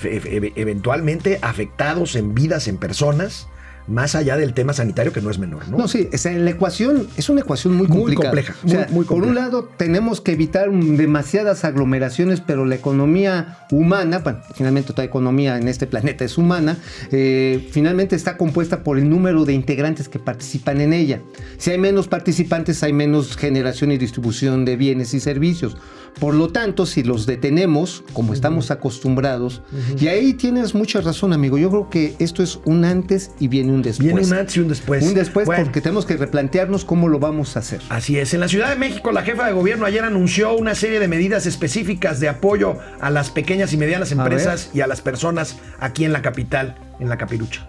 eventualmente 0.57 1.39
afectados 1.43 2.17
en 2.17 2.35
vidas, 2.35 2.67
en 2.69 2.77
personas, 2.79 3.47
más 3.89 4.15
allá 4.15 4.37
del 4.37 4.55
tema 4.55 4.73
sanitario 4.73 5.13
que 5.13 5.21
no 5.21 5.31
es 5.31 5.39
menor, 5.39 5.67
¿no? 5.69 5.79
No, 5.79 5.89
sí, 5.89 6.09
o 6.13 6.17
sea, 6.19 6.31
la 6.33 6.51
ecuación 6.51 7.09
es 7.17 7.29
una 7.29 7.41
ecuación 7.41 7.75
muy 7.75 7.89
Muy 7.89 7.97
complicada. 7.99 8.29
compleja, 8.31 8.55
O 8.65 8.69
sea, 8.69 8.87
muy- 8.87 8.95
muy 8.99 9.05
Por 9.05 9.17
un 9.17 9.23
compleja. 9.25 9.47
lado, 9.47 9.69
tenemos 9.77 10.21
que 10.21 10.33
evitar 10.33 10.71
demasiadas 10.71 11.65
aglomeraciones, 11.65 12.41
pero 12.41 12.65
la 12.67 12.77
economía 12.77 13.67
humana, 13.73 14.19
bueno, 14.21 14.41
finalmente 14.55 14.93
toda 14.93 15.03
economía 15.05 15.57
en 15.57 15.67
este 15.67 15.89
planeta 15.89 16.25
es 16.25 16.39
humana, 16.39 16.77
eh, 17.11 17.69
finalmente 17.73 18.15
está 18.15 18.37
compuesta 18.37 18.85
por 18.85 18.97
el 18.97 19.09
número 19.11 19.45
de 19.45 19.55
integrantes 19.55 20.09
que 20.09 20.21
participan 20.21 20.81
en 20.81 20.93
ella. 20.93 21.21
Si 21.59 21.71
hay 21.71 21.79
menos 21.79 22.07
participantes, 22.07 22.83
hay 22.85 22.93
menos 22.93 23.37
generación 23.37 23.91
y 23.91 23.99
distribución 23.99 24.65
de 24.65 24.77
bienes 24.77 25.15
y 25.15 25.21
servicios. 25.21 25.77
Por 26.19 26.35
lo 26.35 26.49
tanto, 26.49 26.87
si 26.87 27.03
los 27.03 27.27
detenemos, 27.27 28.05
como 28.13 28.33
estamos 28.33 28.71
acostumbrados, 28.71 29.63
y 29.99 30.09
ahí 30.09 30.35
tienes 30.35 30.75
mucha 30.75 31.01
razón, 31.01 31.33
amigo, 31.33 31.59
yo 31.59 31.71
creo 31.71 31.91
que 31.91 32.15
esto 32.19 32.43
es 32.43 32.59
un 32.65 32.85
antes 32.85 33.31
y 33.39 33.49
viene 33.49 33.73
un 33.73 33.83
después. 33.83 34.07
Viene 34.07 34.27
un 34.27 34.33
antes 34.35 34.57
y 34.57 34.61
un 34.61 34.69
después. 34.69 35.03
Un 35.03 35.15
después 35.15 35.47
Bueno, 35.47 35.65
porque 35.65 35.81
tenemos 35.81 36.07
que 36.07 36.17
replantearnos 36.17 36.85
cómo 36.85 37.09
lo 37.09 37.19
vamos 37.19 37.57
a 37.57 37.61
hacer. 37.61 37.81
Así 37.89 38.19
es. 38.19 38.35
En 38.35 38.41
la 38.41 38.49
Ciudad 38.49 38.71
de 38.71 38.77
México, 38.77 39.13
la 39.13 39.23
jefa 39.23 39.47
de 39.47 39.53
gobierno 39.53 39.87
ayer 39.87 40.05
anunció 40.05 40.55
una 40.55 40.75
serie 40.75 41.01
de 41.01 41.09
medidas 41.09 41.47
específicas 41.47 42.21
de 42.21 42.29
apoyo 42.29 42.77
a 43.01 43.11
las 43.11 43.31
pequeñas 43.31 43.73
y 43.73 43.77
medianas 43.77 44.11
A 44.11 44.15
empresas 44.15 44.71
y 44.75 44.81
a 44.81 44.87
las 44.87 45.01
personas 45.01 45.57
aquí 45.79 46.05
en 46.05 46.13
la 46.13 46.23
capital, 46.23 46.77
en 46.99 47.09
la 47.09 47.17
capirucha. 47.17 47.67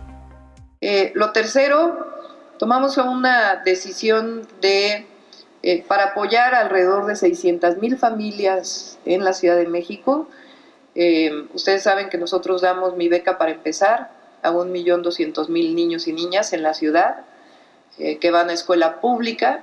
Eh, 0.81 1.11
lo 1.15 1.31
tercero, 1.31 2.07
tomamos 2.57 2.97
una 2.97 3.61
decisión 3.63 4.41
de, 4.61 5.05
eh, 5.63 5.83
para 5.87 6.05
apoyar 6.05 6.55
alrededor 6.55 7.05
de 7.05 7.15
600 7.15 7.77
mil 7.77 7.97
familias 7.97 8.97
en 9.05 9.23
la 9.23 9.33
Ciudad 9.33 9.57
de 9.57 9.67
México. 9.67 10.27
Eh, 10.95 11.47
ustedes 11.53 11.83
saben 11.83 12.09
que 12.09 12.17
nosotros 12.17 12.61
damos 12.61 12.95
mi 12.95 13.07
beca 13.07 13.37
para 13.37 13.51
empezar 13.51 14.11
a 14.41 14.51
1.200.000 14.51 15.49
niños 15.75 16.07
y 16.07 16.13
niñas 16.13 16.53
en 16.53 16.63
la 16.63 16.73
ciudad 16.73 17.17
eh, 17.99 18.17
que 18.17 18.31
van 18.31 18.49
a 18.49 18.53
escuela 18.53 18.99
pública. 18.99 19.61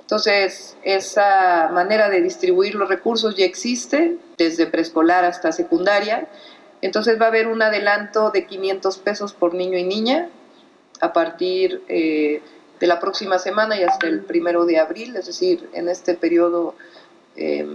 Entonces, 0.00 0.76
esa 0.82 1.70
manera 1.72 2.10
de 2.10 2.20
distribuir 2.20 2.74
los 2.74 2.88
recursos 2.88 3.36
ya 3.36 3.44
existe, 3.46 4.18
desde 4.36 4.66
preescolar 4.66 5.24
hasta 5.24 5.50
secundaria. 5.50 6.28
Entonces 6.82 7.18
va 7.18 7.24
a 7.24 7.28
haber 7.28 7.48
un 7.48 7.62
adelanto 7.62 8.30
de 8.30 8.46
500 8.46 8.98
pesos 8.98 9.32
por 9.32 9.54
niño 9.54 9.78
y 9.78 9.84
niña 9.84 10.28
a 11.00 11.14
partir 11.14 11.82
eh, 11.88 12.42
de 12.84 12.88
la 12.88 13.00
próxima 13.00 13.38
semana 13.38 13.80
y 13.80 13.82
hasta 13.82 14.06
el 14.08 14.20
primero 14.20 14.66
de 14.66 14.78
abril, 14.78 15.16
es 15.16 15.24
decir, 15.24 15.70
en 15.72 15.88
este 15.88 16.12
periodo 16.12 16.74
eh, 17.34 17.66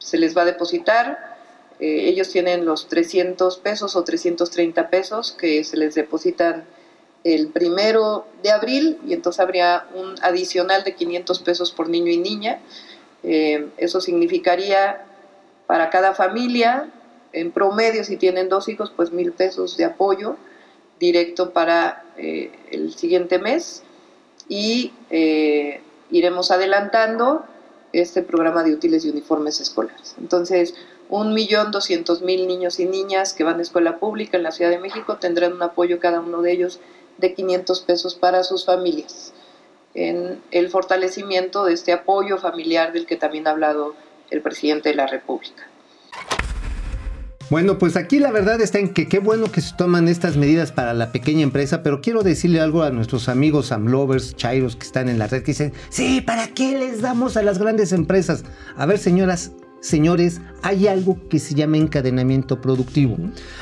se 0.00 0.18
les 0.18 0.36
va 0.36 0.42
a 0.42 0.44
depositar. 0.44 1.36
Eh, 1.78 2.08
ellos 2.08 2.30
tienen 2.30 2.64
los 2.64 2.88
300 2.88 3.58
pesos 3.58 3.94
o 3.94 4.02
330 4.02 4.90
pesos 4.90 5.30
que 5.30 5.62
se 5.62 5.76
les 5.76 5.94
depositan 5.94 6.64
el 7.22 7.50
primero 7.50 8.26
de 8.42 8.50
abril 8.50 8.98
y 9.06 9.12
entonces 9.12 9.38
habría 9.38 9.86
un 9.94 10.16
adicional 10.20 10.82
de 10.82 10.96
500 10.96 11.38
pesos 11.38 11.70
por 11.70 11.88
niño 11.88 12.10
y 12.10 12.18
niña. 12.18 12.58
Eh, 13.22 13.68
eso 13.76 14.00
significaría 14.00 15.06
para 15.68 15.90
cada 15.90 16.12
familia, 16.12 16.90
en 17.32 17.52
promedio, 17.52 18.02
si 18.02 18.16
tienen 18.16 18.48
dos 18.48 18.68
hijos, 18.68 18.92
pues 18.96 19.12
mil 19.12 19.30
pesos 19.30 19.76
de 19.76 19.84
apoyo 19.84 20.36
directo 20.98 21.52
para 21.52 22.02
eh, 22.16 22.50
el 22.72 22.92
siguiente 22.94 23.38
mes 23.38 23.84
y 24.50 24.92
eh, 25.10 25.80
iremos 26.10 26.50
adelantando 26.50 27.44
este 27.92 28.20
programa 28.20 28.64
de 28.64 28.74
útiles 28.74 29.04
y 29.04 29.10
uniformes 29.10 29.60
escolares. 29.60 30.16
Entonces, 30.20 30.74
un 31.08 31.32
millón 31.32 31.70
doscientos 31.70 32.20
mil 32.20 32.46
niños 32.46 32.80
y 32.80 32.84
niñas 32.84 33.32
que 33.32 33.44
van 33.44 33.60
a 33.60 33.62
escuela 33.62 33.98
pública 33.98 34.36
en 34.36 34.42
la 34.42 34.50
Ciudad 34.50 34.70
de 34.70 34.78
México 34.78 35.16
tendrán 35.16 35.54
un 35.54 35.62
apoyo 35.62 36.00
cada 36.00 36.20
uno 36.20 36.42
de 36.42 36.52
ellos 36.52 36.80
de 37.18 37.32
500 37.32 37.80
pesos 37.82 38.14
para 38.16 38.42
sus 38.42 38.64
familias 38.66 39.32
en 39.94 40.42
el 40.50 40.68
fortalecimiento 40.68 41.64
de 41.64 41.74
este 41.74 41.92
apoyo 41.92 42.38
familiar 42.38 42.92
del 42.92 43.06
que 43.06 43.16
también 43.16 43.46
ha 43.46 43.50
hablado 43.50 43.94
el 44.30 44.42
presidente 44.42 44.90
de 44.90 44.94
la 44.96 45.06
República. 45.06 45.66
Bueno, 47.50 47.78
pues 47.78 47.96
aquí 47.96 48.20
la 48.20 48.30
verdad 48.30 48.60
está 48.60 48.78
en 48.78 48.90
que 48.90 49.08
qué 49.08 49.18
bueno 49.18 49.50
que 49.50 49.60
se 49.60 49.74
toman 49.74 50.06
estas 50.06 50.36
medidas 50.36 50.70
para 50.70 50.94
la 50.94 51.10
pequeña 51.10 51.42
empresa, 51.42 51.82
pero 51.82 52.00
quiero 52.00 52.22
decirle 52.22 52.60
algo 52.60 52.84
a 52.84 52.90
nuestros 52.90 53.28
amigos 53.28 53.72
amlovers, 53.72 54.36
chairos 54.36 54.76
que 54.76 54.86
están 54.86 55.08
en 55.08 55.18
la 55.18 55.26
red, 55.26 55.40
que 55.42 55.50
dicen, 55.50 55.72
sí, 55.88 56.20
¿para 56.20 56.46
qué 56.54 56.78
les 56.78 57.02
damos 57.02 57.36
a 57.36 57.42
las 57.42 57.58
grandes 57.58 57.90
empresas? 57.90 58.44
A 58.76 58.86
ver, 58.86 58.98
señoras, 58.98 59.50
señores, 59.80 60.40
hay 60.62 60.86
algo 60.88 61.18
que 61.28 61.38
se 61.38 61.54
llama 61.54 61.76
encadenamiento 61.76 62.60
productivo. 62.60 63.16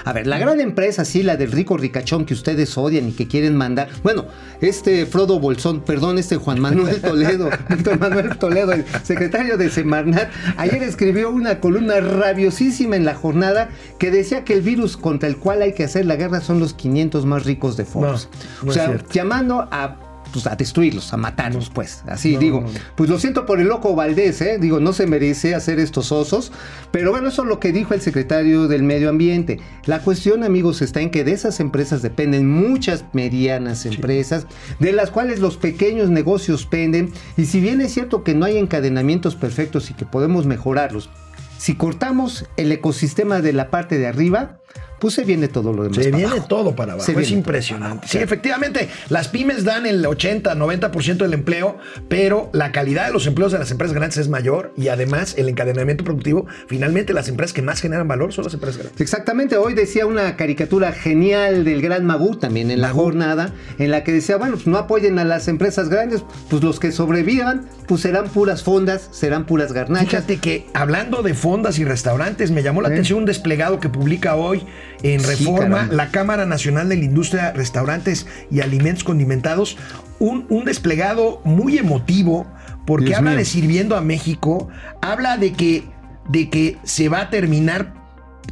A 0.04 0.12
ver, 0.12 0.26
la 0.26 0.38
gran 0.38 0.60
empresa, 0.60 1.04
sí, 1.04 1.22
la 1.22 1.36
del 1.36 1.52
rico 1.52 1.76
ricachón 1.76 2.24
que 2.24 2.34
ustedes 2.34 2.76
odian 2.76 3.08
y 3.08 3.12
que 3.12 3.28
quieren 3.28 3.56
mandar. 3.56 3.88
Bueno, 4.02 4.26
este 4.60 5.06
Frodo 5.06 5.38
Bolsón, 5.38 5.80
perdón, 5.80 6.18
este 6.18 6.36
Juan 6.36 6.60
Manuel 6.60 7.00
Toledo, 7.00 7.50
Víctor 7.68 7.98
Manuel 7.98 8.36
Toledo, 8.38 8.72
el 8.72 8.84
secretario 9.02 9.56
de 9.56 9.70
Semarnat, 9.70 10.30
ayer 10.56 10.82
escribió 10.82 11.30
una 11.30 11.60
columna 11.60 12.00
rabiosísima 12.00 12.96
en 12.96 13.04
la 13.04 13.14
jornada 13.14 13.70
que 13.98 14.10
decía 14.10 14.44
que 14.44 14.54
el 14.54 14.62
virus 14.62 14.96
contra 14.96 15.28
el 15.28 15.36
cual 15.36 15.62
hay 15.62 15.72
que 15.72 15.84
hacer 15.84 16.06
la 16.06 16.16
guerra 16.16 16.40
son 16.40 16.58
los 16.58 16.74
500 16.74 17.26
más 17.26 17.44
ricos 17.44 17.76
de 17.76 17.84
Forbes. 17.84 18.28
No, 18.60 18.64
no 18.64 18.70
o 18.70 18.74
sea, 18.74 18.98
llamando 19.12 19.68
a 19.70 20.07
pues 20.32 20.46
a 20.46 20.56
destruirlos, 20.56 21.12
a 21.12 21.16
matarlos, 21.16 21.70
pues. 21.70 22.02
Así 22.06 22.34
No, 22.34 22.40
digo. 22.40 22.60
no, 22.62 22.68
no. 22.68 22.78
Pues 22.96 23.10
lo 23.10 23.18
siento 23.18 23.46
por 23.46 23.60
el 23.60 23.68
loco 23.68 23.94
Valdés, 23.94 24.40
¿eh? 24.40 24.58
Digo, 24.60 24.80
no 24.80 24.92
se 24.92 25.06
merece 25.06 25.54
hacer 25.54 25.78
estos 25.80 26.12
osos. 26.12 26.52
Pero 26.90 27.10
bueno, 27.10 27.28
eso 27.28 27.42
es 27.42 27.48
lo 27.48 27.60
que 27.60 27.72
dijo 27.72 27.94
el 27.94 28.00
secretario 28.00 28.68
del 28.68 28.82
Medio 28.82 29.08
Ambiente. 29.08 29.60
La 29.86 30.00
cuestión, 30.00 30.44
amigos, 30.44 30.82
está 30.82 31.00
en 31.00 31.10
que 31.10 31.24
de 31.24 31.32
esas 31.32 31.60
empresas 31.60 32.02
dependen 32.02 32.48
muchas 32.48 33.04
medianas 33.12 33.86
empresas, 33.86 34.46
de 34.78 34.92
las 34.92 35.10
cuales 35.10 35.40
los 35.40 35.56
pequeños 35.56 36.10
negocios 36.10 36.66
penden. 36.66 37.12
Y 37.36 37.46
si 37.46 37.60
bien 37.60 37.80
es 37.80 37.92
cierto 37.92 38.24
que 38.24 38.34
no 38.34 38.44
hay 38.46 38.56
encadenamientos 38.58 39.36
perfectos 39.36 39.90
y 39.90 39.94
que 39.94 40.06
podemos 40.06 40.46
mejorarlos, 40.46 41.10
si 41.58 41.74
cortamos 41.74 42.46
el 42.56 42.70
ecosistema 42.70 43.40
de 43.40 43.52
la 43.52 43.68
parte 43.70 43.98
de 43.98 44.06
arriba, 44.06 44.60
pues 44.98 45.14
se 45.14 45.24
viene 45.24 45.48
todo 45.48 45.72
lo 45.72 45.84
demás. 45.84 45.96
Se 46.02 46.10
viene 46.10 46.26
abajo. 46.26 46.46
todo 46.48 46.76
para 46.76 46.92
abajo. 46.94 47.06
Se 47.06 47.18
es 47.20 47.30
impresionante. 47.30 48.08
Sí, 48.08 48.18
efectivamente, 48.18 48.88
las 49.08 49.28
pymes 49.28 49.64
dan 49.64 49.86
el 49.86 50.04
80, 50.04 50.54
90% 50.54 51.16
del 51.18 51.34
empleo, 51.34 51.76
pero 52.08 52.50
la 52.52 52.72
calidad 52.72 53.06
de 53.06 53.12
los 53.12 53.26
empleos 53.26 53.52
de 53.52 53.58
las 53.58 53.70
empresas 53.70 53.94
grandes 53.94 54.18
es 54.18 54.28
mayor 54.28 54.72
y 54.76 54.88
además 54.88 55.34
el 55.38 55.48
encadenamiento 55.48 56.04
productivo, 56.04 56.46
finalmente 56.66 57.12
las 57.12 57.28
empresas 57.28 57.52
que 57.52 57.62
más 57.62 57.80
generan 57.80 58.08
valor 58.08 58.32
son 58.32 58.44
las 58.44 58.54
empresas 58.54 58.78
grandes. 58.78 59.00
Exactamente, 59.00 59.56
hoy 59.56 59.74
decía 59.74 60.06
una 60.06 60.36
caricatura 60.36 60.92
genial 60.92 61.64
del 61.64 61.80
gran 61.82 62.04
Magú 62.04 62.36
también 62.36 62.70
en 62.70 62.80
la 62.80 62.88
Magú. 62.88 63.02
jornada, 63.02 63.52
en 63.78 63.90
la 63.90 64.04
que 64.04 64.12
decía, 64.12 64.36
bueno, 64.36 64.54
pues 64.54 64.66
no 64.66 64.78
apoyen 64.78 65.18
a 65.18 65.24
las 65.24 65.48
empresas 65.48 65.88
grandes, 65.88 66.22
pues 66.50 66.62
los 66.62 66.80
que 66.80 66.92
sobrevivan, 66.92 67.68
pues 67.86 68.02
serán 68.02 68.28
puras 68.28 68.62
fondas, 68.62 69.08
serán 69.12 69.46
puras 69.46 69.72
garnachas. 69.72 70.08
Fíjate 70.08 70.36
que 70.38 70.66
hablando 70.74 71.22
de 71.22 71.34
fondas 71.34 71.78
y 71.78 71.84
restaurantes, 71.84 72.50
me 72.50 72.62
llamó 72.62 72.82
la 72.82 72.88
¿Eh? 72.88 72.92
atención 72.92 73.20
un 73.20 73.24
desplegado 73.24 73.80
que 73.80 73.88
publica 73.88 74.36
hoy 74.36 74.62
en 75.02 75.22
Reforma 75.22 75.88
la 75.90 76.10
Cámara 76.10 76.46
Nacional 76.46 76.88
de 76.88 76.96
la 76.96 77.04
Industria 77.04 77.52
Restaurantes 77.52 78.26
y 78.50 78.60
Alimentos 78.60 79.04
Condimentados. 79.04 79.76
Un, 80.18 80.46
un 80.48 80.64
desplegado 80.64 81.40
muy 81.44 81.78
emotivo 81.78 82.46
porque 82.86 83.06
Dios 83.06 83.18
habla 83.18 83.30
mío. 83.30 83.38
de 83.38 83.44
sirviendo 83.44 83.96
a 83.96 84.00
México, 84.00 84.68
habla 85.00 85.36
de 85.36 85.52
que, 85.52 85.84
de 86.28 86.50
que 86.50 86.78
se 86.84 87.08
va 87.08 87.20
a 87.22 87.30
terminar 87.30 87.94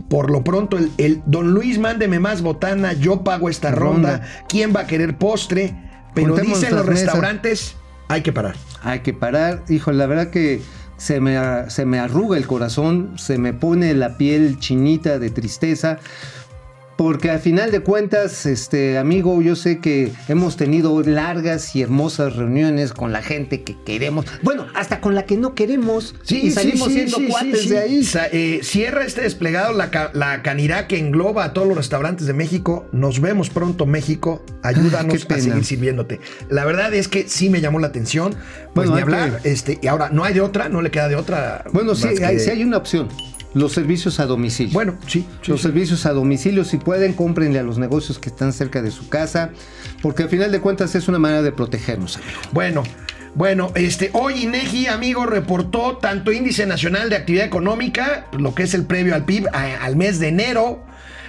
por 0.09 0.31
lo 0.31 0.45
pronto 0.45 0.77
el, 0.77 0.93
el 0.99 1.23
Don 1.27 1.53
Luis, 1.53 1.79
mándeme 1.79 2.21
más 2.21 2.43
botana, 2.43 2.93
yo 2.93 3.25
pago 3.25 3.49
esta 3.49 3.71
ronda, 3.71 4.19
Ronda. 4.19 4.29
¿quién 4.49 4.75
va 4.77 4.81
a 4.81 4.87
querer 4.87 5.17
postre? 5.17 5.75
Pero 6.15 6.35
Contemos 6.35 6.61
dicen 6.61 6.77
los 6.77 6.87
restaurantes, 6.87 7.77
hay 8.09 8.23
que 8.23 8.33
parar. 8.33 8.57
Hay 8.83 9.01
que 9.01 9.13
parar, 9.13 9.65
hijo, 9.69 9.91
la 9.93 10.07
verdad 10.07 10.31
que 10.31 10.61
se 10.97 11.21
me, 11.21 11.39
se 11.71 11.85
me 11.85 11.99
arruga 11.99 12.37
el 12.37 12.47
corazón, 12.47 13.13
se 13.17 13.39
me 13.39 13.53
pone 13.53 13.95
la 13.95 14.17
piel 14.17 14.59
chinita 14.59 15.19
de 15.19 15.31
tristeza. 15.31 15.99
Porque 16.97 17.29
al 17.31 17.41
final 17.41 17.71
de 17.71 17.81
cuentas, 17.81 18.47
este 18.47 18.97
amigo, 18.97 19.43
yo 19.43 19.55
sé 19.55 19.81
que 19.81 20.13
hemos 20.29 20.57
tenido 20.57 21.03
largas 21.03 21.77
y 21.77 21.83
hermosas 21.83 22.37
reuniones 22.37 22.95
con 22.95 23.13
la 23.13 23.23
gente 23.23 23.63
que 23.63 23.77
queremos. 23.85 24.25
Bueno, 24.43 24.67
hasta 24.75 25.03
con 25.03 25.15
la 25.15 25.27
que 25.27 25.37
no 25.37 25.55
queremos. 25.55 26.15
y 26.29 26.51
salimos 26.51 26.91
siendo 26.91 27.19
cuates 27.29 27.69
de 27.69 27.79
ahí. 27.79 28.09
Eh, 28.33 28.61
cierra 28.63 29.05
este 29.05 29.21
desplegado 29.23 29.75
la, 29.75 30.11
la 30.15 30.43
canirá 30.43 30.89
que 30.89 30.99
engloba 30.99 31.45
a 31.45 31.53
todos 31.53 31.69
los 31.69 31.77
restaurantes 31.77 32.27
de 32.27 32.33
México. 32.33 32.87
Nos 32.93 33.21
vemos 33.21 33.51
pronto, 33.51 33.85
México. 33.85 34.43
Ayúdanos 34.63 35.27
Ay, 35.29 35.37
a 35.37 35.41
seguir 35.41 35.65
sirviéndote. 35.67 36.21
La 36.49 36.65
verdad 36.65 36.95
es 36.95 37.09
que 37.09 37.29
sí 37.29 37.51
me 37.51 37.61
llamó 37.61 37.79
la 37.79 37.89
atención. 37.89 38.35
Pues 38.75 38.89
Bueno, 38.89 38.95
ni 38.95 39.03
hablar. 39.03 39.43
que- 39.43 39.51
Este, 39.53 39.79
y 39.83 39.87
ahora, 39.87 40.09
no 40.11 40.25
hay 40.25 40.33
de 40.33 40.41
otra, 40.41 40.71
no 40.71 40.81
le 40.81 40.91
queda 40.91 41.09
de 41.09 41.17
otra. 41.17 41.65
Bueno, 41.73 41.95
sí, 41.95 42.09
que- 42.17 42.25
hay, 42.25 42.41
sí 42.41 42.49
hay 42.51 42.65
una 42.65 42.79
opción. 42.79 43.09
Los 43.57 43.73
servicios 43.73 44.21
a 44.21 44.27
domicilio. 44.27 44.73
Bueno, 44.75 44.97
sí. 45.07 45.27
sí, 45.43 45.51
los 45.51 45.61
sí. 45.61 45.67
servicios 45.67 46.05
a 46.05 46.13
domicilio, 46.13 46.63
si 46.65 46.77
pueden, 46.77 47.15
cómprenle 47.15 47.59
a 47.59 47.63
los 47.63 47.79
negocios 47.79 48.19
que 48.19 48.29
están 48.29 48.53
cerca 48.53 48.83
de 48.83 48.91
su 48.91 49.09
casa, 49.09 49.51
porque 50.03 50.25
al 50.25 50.29
final 50.29 50.53
de 50.53 50.61
cuentas 50.61 50.95
es 50.95 51.09
una 51.09 51.19
manera 51.19 51.41
de 51.43 51.53
protegernos, 51.53 52.17
amigo. 52.17 52.31
Bueno, 52.53 52.83
bueno, 53.35 53.73
este, 53.75 54.11
hoy 54.13 54.45
INEGI, 54.45 54.89
amigo, 54.89 55.25
reportó 55.27 55.97
tanto 55.97 56.33
índice 56.33 56.67
nacional 56.67 57.09
de 57.11 57.17
actividad 57.17 57.47
económica, 57.47 58.27
lo 58.39 58.55
que 58.55 58.63
es 58.65 58.75
el 58.75 58.85
previo 58.85 59.15
al 59.15 59.25
PIB, 59.25 59.47
a- 59.53 59.85
al 59.85 59.97
mes 59.97 60.19
de 60.19 60.29
enero. 60.29 60.83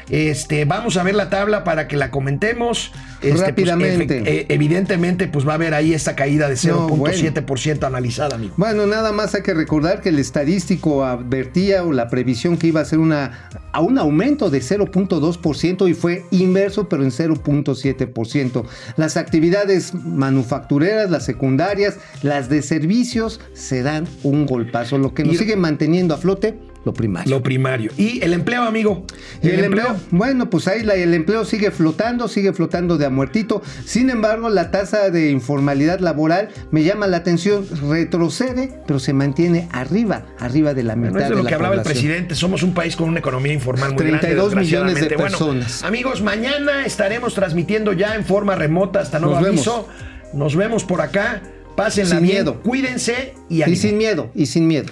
Este, 0.10 0.66
vamos 0.66 0.96
a 0.98 1.04
ver 1.04 1.16
la 1.16 1.30
tabla 1.30 1.64
para 1.64 1.88
que 1.88 1.98
la 1.98 2.12
comentemos. 2.12 2.92
Este, 3.22 3.30
pues, 3.32 3.42
Rápidamente. 3.42 4.24
eh, 4.26 4.46
evidentemente, 4.50 5.28
pues 5.28 5.46
va 5.48 5.54
a 5.54 5.56
haber 5.56 5.74
ahí 5.74 5.94
esta 5.94 6.16
caída 6.16 6.48
de 6.48 6.56
No, 6.70 6.88
0.7% 6.90 7.84
analizada, 7.86 8.36
amigo. 8.36 8.54
Bueno, 8.58 8.86
nada 8.86 9.12
más 9.12 9.34
hay 9.36 9.42
que 9.42 9.54
recordar 9.54 10.02
que 10.02 10.10
el 10.10 10.20
estadístico 10.20 11.04
advertía 11.04 11.84
o 11.84 11.92
la 11.92 12.08
previsión 12.10 12.58
que 12.58 12.68
iba 12.68 12.80
a 12.82 12.86
ser 12.86 13.00
una, 13.00 13.50
a 13.74 13.82
un 13.82 13.98
aumento 13.98 14.50
de 14.50 14.60
0.2% 14.62 15.90
y 15.90 15.94
fue 15.94 16.24
inverso, 16.32 16.88
pero 16.88 17.04
en 17.04 17.12
0.7%. 17.12 18.64
Las 18.98 19.18
actividades 19.18 19.94
manufactureras, 19.94 21.10
las 21.10 21.26
secundarias, 21.26 21.98
las 22.22 22.50
de 22.50 22.62
servicios 22.62 23.40
se 23.54 23.82
dan 23.84 24.08
un 24.24 24.46
golpazo, 24.46 24.98
lo 24.98 25.14
que 25.14 25.24
nos 25.24 25.36
Y- 25.36 25.38
sigue 25.40 25.56
manteniendo 25.56 26.14
a 26.14 26.18
flote 26.18 26.58
lo 26.88 26.94
primario. 26.94 27.30
Lo 27.38 27.44
primario. 27.44 27.92
Y 27.98 28.24
el 28.24 28.34
empleo, 28.34 28.64
amigo. 28.64 29.06
Y 29.44 29.50
el, 29.50 29.64
empleo, 29.66 29.96
bueno, 30.12 30.50
pues 30.50 30.68
ahí 30.68 30.84
la- 30.84 30.96
el 30.96 31.14
empleo 31.14 31.44
sigue 31.46 31.70
flotando, 31.72 32.28
sigue 32.28 32.54
flotando 32.54 32.98
de 32.98 33.06
a 33.06 33.10
muertito. 33.10 33.62
Sin 33.86 34.10
embargo, 34.10 34.50
la 34.50 34.72
tasa 34.72 35.10
de 35.10 35.30
informalidad 35.32 36.00
laboral 36.00 36.50
me 36.72 36.84
llama 36.84 37.08
la 37.08 37.18
atención, 37.18 37.68
retrocede, 37.90 38.80
pero 38.88 39.00
se 39.00 39.14
mantiene 39.14 39.68
arriba, 39.72 40.26
arriba 40.40 40.74
de 40.74 40.84
la 40.84 40.96
mitad 40.96 41.12
No 41.14 41.20
es 41.20 41.30
de 41.30 41.36
lo 41.36 41.44
la 41.44 41.50
que 41.50 41.56
hablaba 41.56 41.76
el 41.76 41.82
presidente. 41.82 42.36
Somos 42.36 42.64
un 42.64 42.74
país 42.74 42.96
con 42.96 43.10
una 43.10 43.20
economía 43.20 43.54
informal 43.54 43.90
muy 43.94 43.98
32 43.98 44.52
grande. 44.52 44.66
millones 44.66 44.96
de. 44.96 45.08
Bueno, 45.16 45.22
personas. 45.38 45.84
amigos, 45.84 46.22
mañana 46.22 46.86
estaremos 46.86 47.34
transmitiendo 47.34 47.92
ya 47.94 48.16
en 48.16 48.24
forma 48.26 48.56
remota 48.56 49.02
hasta 49.02 49.20
nuevo 49.20 49.36
Nos 49.36 49.44
vemos. 49.44 49.68
aviso. 49.68 49.88
Nos 50.34 50.56
vemos 50.56 50.84
por 50.86 51.02
acá. 51.02 51.42
Pásenla 51.76 52.16
Sin 52.16 52.24
bien, 52.24 52.38
miedo. 52.38 52.60
cuídense 52.64 53.36
y, 53.50 53.58
Y 53.58 53.62
ánimo. 53.62 53.78
sin 53.82 53.98
miedo, 53.98 54.32
y 54.34 54.46
sin 54.48 54.68
miedo. 54.68 54.92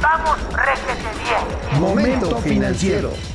Vamos, 0.00 0.36
réjete. 0.54 1.11
Momento 1.78 2.36
financiero. 2.40 3.31